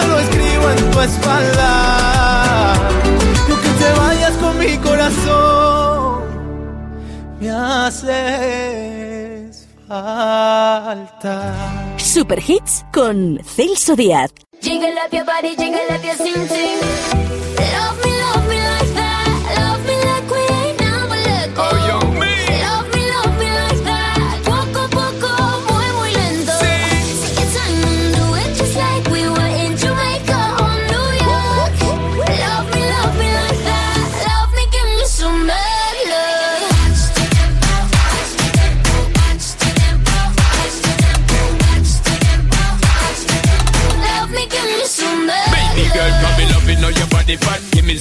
[0.08, 1.72] lo escribo en tu espalda.
[3.48, 6.22] Y aunque te vayas con mi corazón,
[7.40, 8.27] me haces
[10.88, 11.98] falta.
[11.98, 14.32] Super Hits con Celso Díaz.
[14.62, 16.80] Jiggle up your body, jiggle up your sing sing.
[16.80, 17.18] Love
[17.58, 18.07] me, love me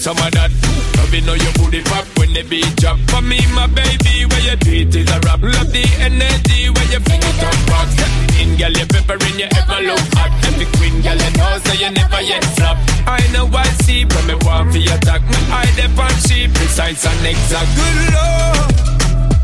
[0.06, 0.54] some of that.
[1.02, 2.94] Loving all your booty pop when the beat drop.
[3.10, 5.42] For me, my baby, where you do it is a rap.
[5.42, 7.90] Love the energy when you bring it up back.
[8.38, 10.30] In girl, you peppering, you ever look hot.
[10.46, 12.78] Every queen girl, you know, so you never yet flop.
[13.02, 15.26] I know I see, but me want for your attack.
[15.26, 17.66] Me eye the on she precise and exact.
[17.74, 18.70] Good lord,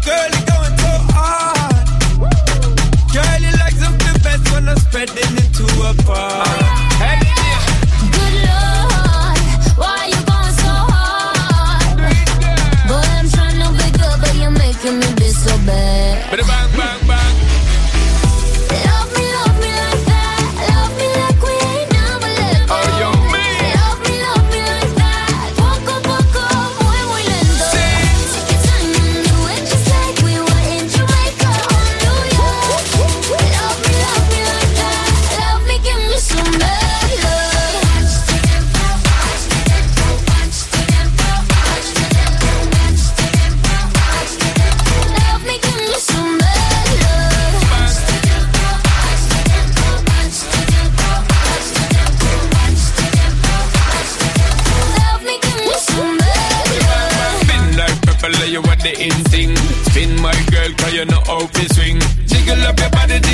[0.07, 1.83] girl, you going so hard.
[3.11, 6.92] Girl, you like something best when I'm spreading it to a bar.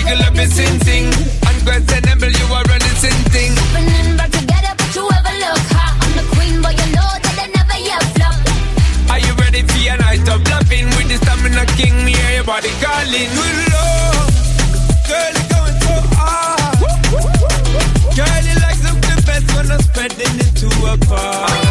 [0.09, 1.07] Body, jiggle up your sing sing.
[1.47, 3.53] Unquestionable, you are running sin thing.
[3.57, 5.97] Happening back together, but you ever look hot.
[6.01, 8.37] I'm the queen, but you know that I never yet flop.
[9.11, 10.87] Are you ready for your night of loving?
[10.97, 13.31] With the stamina king, me hear your body calling.
[13.37, 14.33] Good lord,
[15.09, 16.79] girl, you going so hard.
[18.17, 21.68] Girl, you like something best when I'm spreading it to a bar.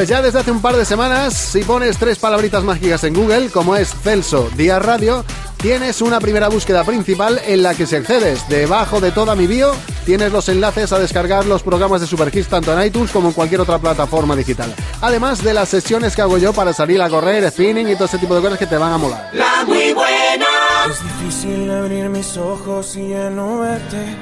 [0.00, 3.50] Pues ya desde hace un par de semanas, si pones tres palabritas mágicas en Google,
[3.50, 5.26] como es Celso Díaz Radio,
[5.58, 9.74] tienes una primera búsqueda principal en la que si accedes debajo de toda mi bio,
[10.06, 13.60] tienes los enlaces a descargar los programas de Superhits tanto en iTunes como en cualquier
[13.60, 14.74] otra plataforma digital.
[15.02, 18.16] Además de las sesiones que hago yo para salir a correr, spinning y todo ese
[18.16, 19.28] tipo de cosas que te van a molar.
[19.34, 20.46] La muy buena.
[20.88, 24.16] Es difícil abrir mis ojos y ya no verte.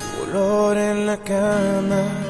[0.00, 2.29] Tu olor en la cama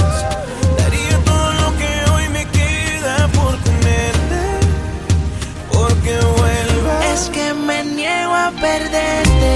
[6.19, 7.05] Vuelvas.
[7.05, 9.55] Es que me niego a perderte,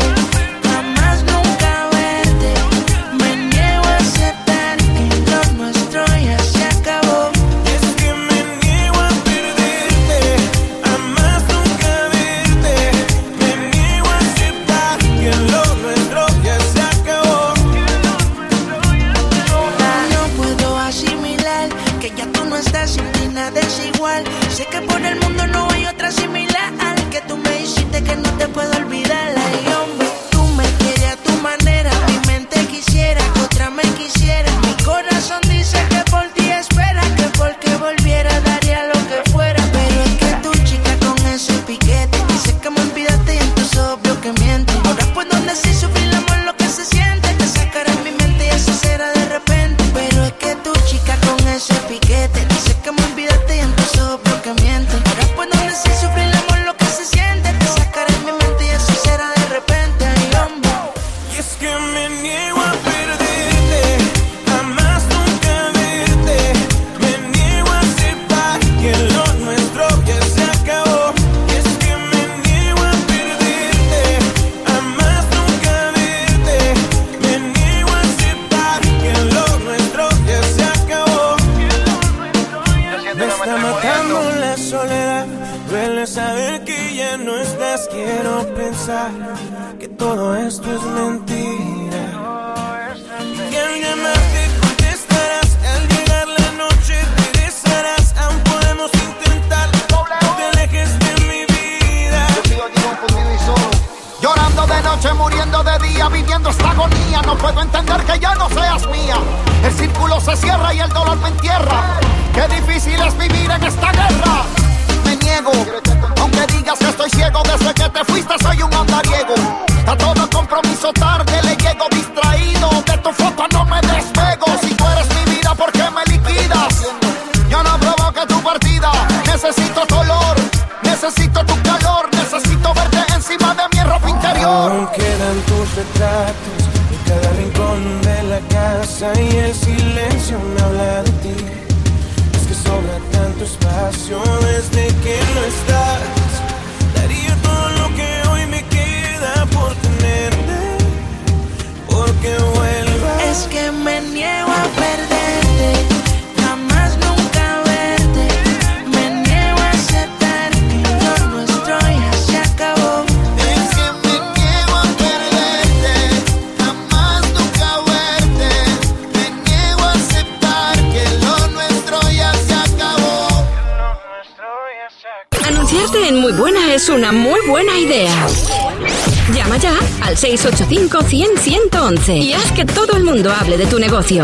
[180.15, 184.23] al 685-100-111 y haz que todo el mundo hable de tu negocio.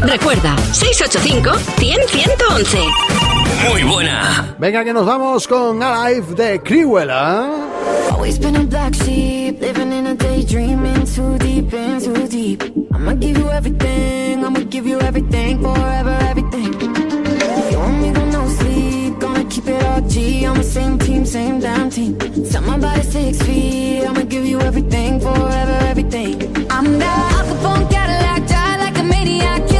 [0.00, 3.70] Recuerda, 685-100-111.
[3.70, 4.54] Muy buena.
[4.58, 7.48] Venga, que nos vamos con Alive de Cruella.
[8.10, 12.62] Always been a black sheep, living in a daydreaming, too deep in, too deep.
[12.92, 16.65] I'ma give you everything, I'ma give you everything, forever, everything.
[20.16, 22.18] G on the same team, same damn team.
[22.46, 24.02] Set my body six feet.
[24.06, 26.34] I'ma give you everything, forever, everything.
[26.70, 29.75] I'm that alpha Cadillac, die like a maniac.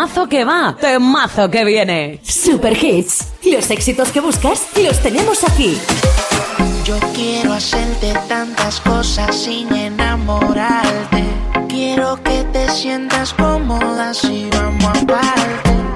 [0.00, 2.20] Temazo que va, temazo que viene.
[2.22, 3.34] Super Hits.
[3.44, 5.76] Los éxitos que buscas los tenemos aquí.
[6.86, 11.22] Yo quiero hacerte tantas cosas sin enamorarte.
[11.68, 15.70] Quiero que te sientas cómoda si vamos aparte.
[15.70, 15.89] Así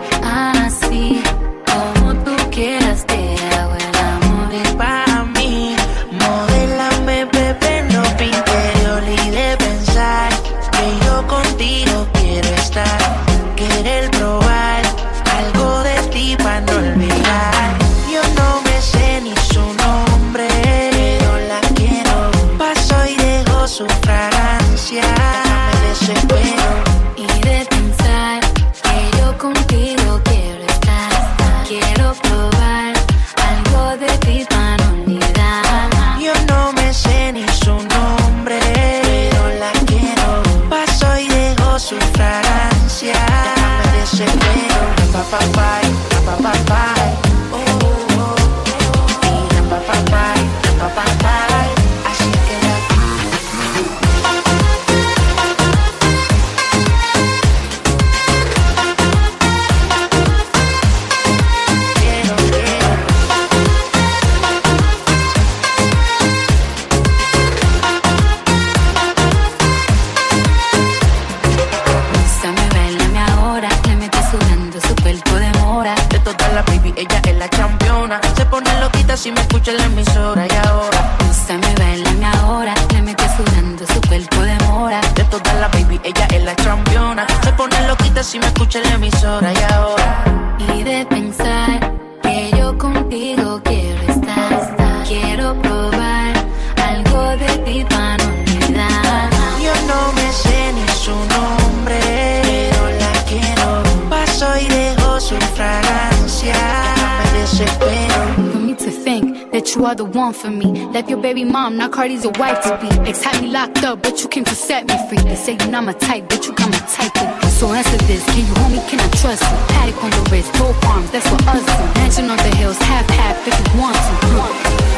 [111.95, 112.89] Cardi's a wife to be.
[113.09, 115.19] Ex had me locked up, but you came to set me free.
[115.19, 117.15] They say you're not my type, but you got my type.
[117.45, 119.57] So answer this, can you hold me, can I trust you?
[119.69, 122.01] Paddock on the wrist, both arms, that's what us do.
[122.01, 124.12] Mansion on the hills, half half if you want to.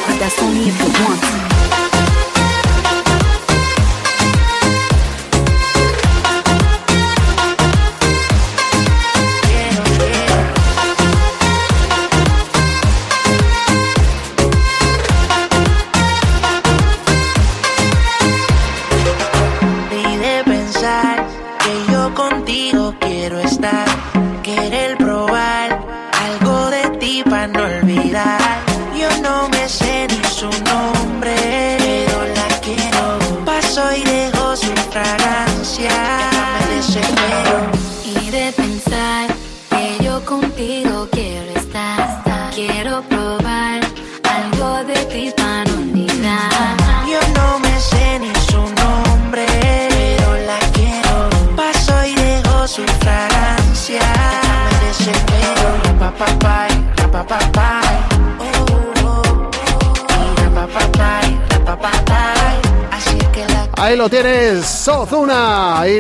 [0.09, 1.56] But that's only if you want to.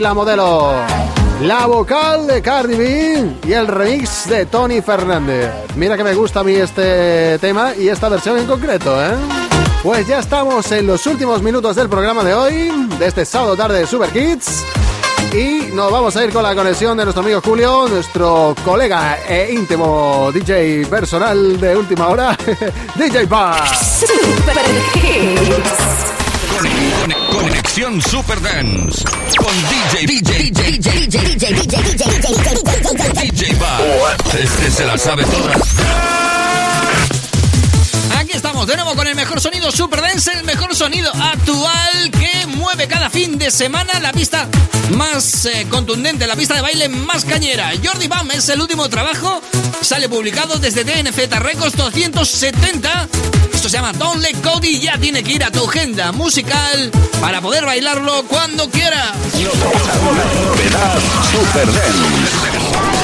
[0.07, 0.73] La modelo.
[1.43, 5.51] La vocal de Cardi B y el remix de Tony Fernández.
[5.75, 9.17] Mira que me gusta a mí este tema y esta versión en concreto, ¿eh?
[9.83, 13.81] Pues ya estamos en los últimos minutos del programa de hoy, de este sábado tarde
[13.81, 14.65] de Super Kids.
[15.33, 19.53] Y nos vamos a ir con la conexión de nuestro amigo Julio, nuestro colega e
[19.53, 22.39] íntimo DJ personal de última hora,
[22.95, 24.07] DJ Bass.
[27.77, 29.05] Conexión Super Dance
[29.37, 31.85] con DJ DJ DJ DJ DJ DJ
[33.21, 34.35] DJ Buzz.
[34.35, 35.61] Este se la sabe todas.
[38.19, 42.47] Aquí estamos de nuevo con el mejor sonido Super Dance, el mejor sonido actual que
[42.47, 44.49] mueve cada fin de semana la pista
[44.93, 47.73] más eh, contundente, la pista de baile más cañera.
[47.85, 49.43] Jordi Bam es el último trabajo,
[49.83, 53.09] sale publicado desde DNZ Records 270.
[53.67, 56.89] Se llama Don't Cody ya tiene que ir a tu agenda musical
[57.21, 59.13] para poder bailarlo cuando quiera.
[60.45, 61.01] Novedad
[61.33, 62.96] Super.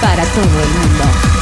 [0.00, 1.35] Para todo el mundo.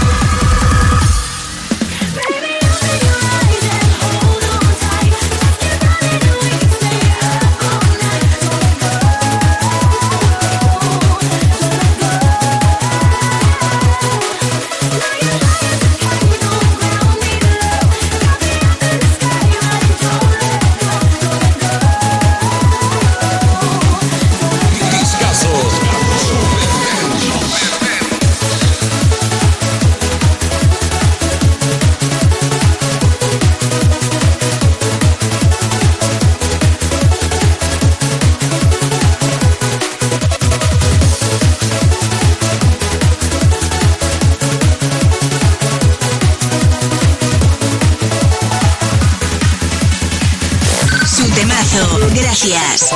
[52.14, 52.94] Gracias.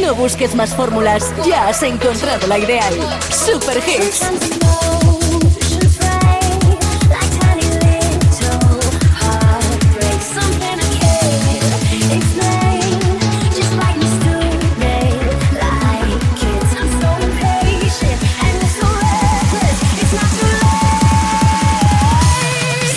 [0.00, 2.94] No busques más fórmulas, ya has encontrado la ideal.
[3.30, 4.20] Super Hits.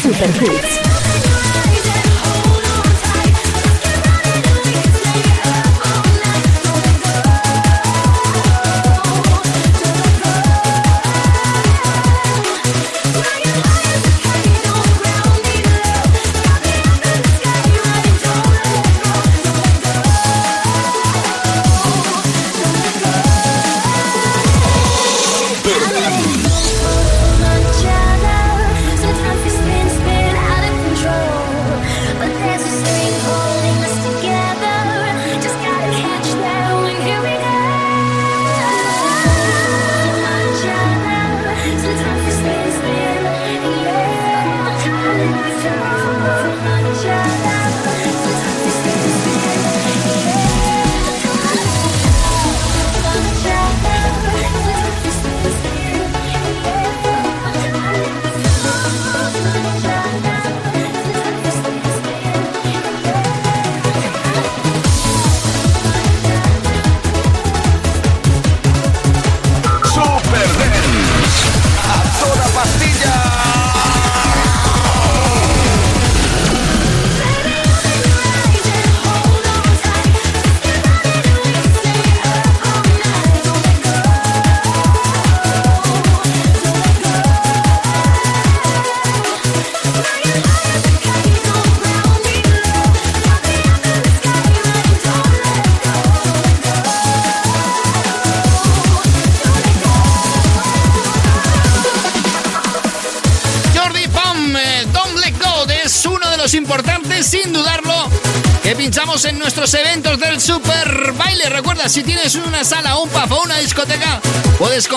[0.01, 0.76] Super Hits.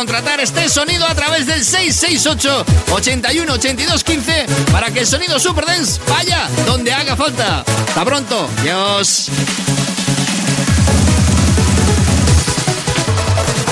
[0.01, 2.65] Contratar este sonido a través del 668
[2.95, 7.63] 81 82 15 para que el sonido Super Dance vaya donde haga falta.
[7.87, 8.49] Hasta pronto.
[8.61, 9.29] Adiós.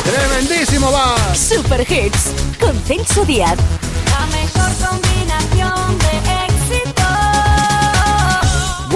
[0.04, 1.16] Tremendísimo va.
[1.34, 3.77] Super Hits con Celso Díaz.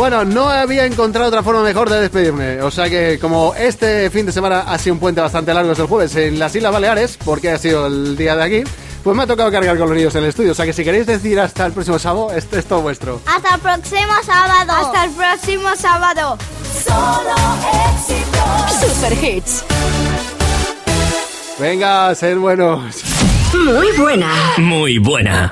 [0.02, 2.60] Bueno, no había encontrado otra forma mejor de despedirme.
[2.62, 5.78] O sea que como este fin de semana ha sido un puente bastante largo, es
[5.78, 8.64] el jueves en las Islas Baleares, porque ha sido el día de aquí,
[9.04, 10.50] pues me ha tocado cargar con los niños en el estudio.
[10.50, 13.20] O sea que si queréis decir hasta el próximo sábado, este es todo vuestro.
[13.26, 14.72] Hasta el próximo sábado.
[14.72, 16.36] Hasta el próximo sábado.
[16.84, 17.36] Solo
[17.94, 18.94] éxito.
[18.96, 19.64] Super Hits.
[21.60, 23.04] Venga, sed buenos.
[23.54, 24.34] Muy buena.
[24.56, 25.40] Muy buena.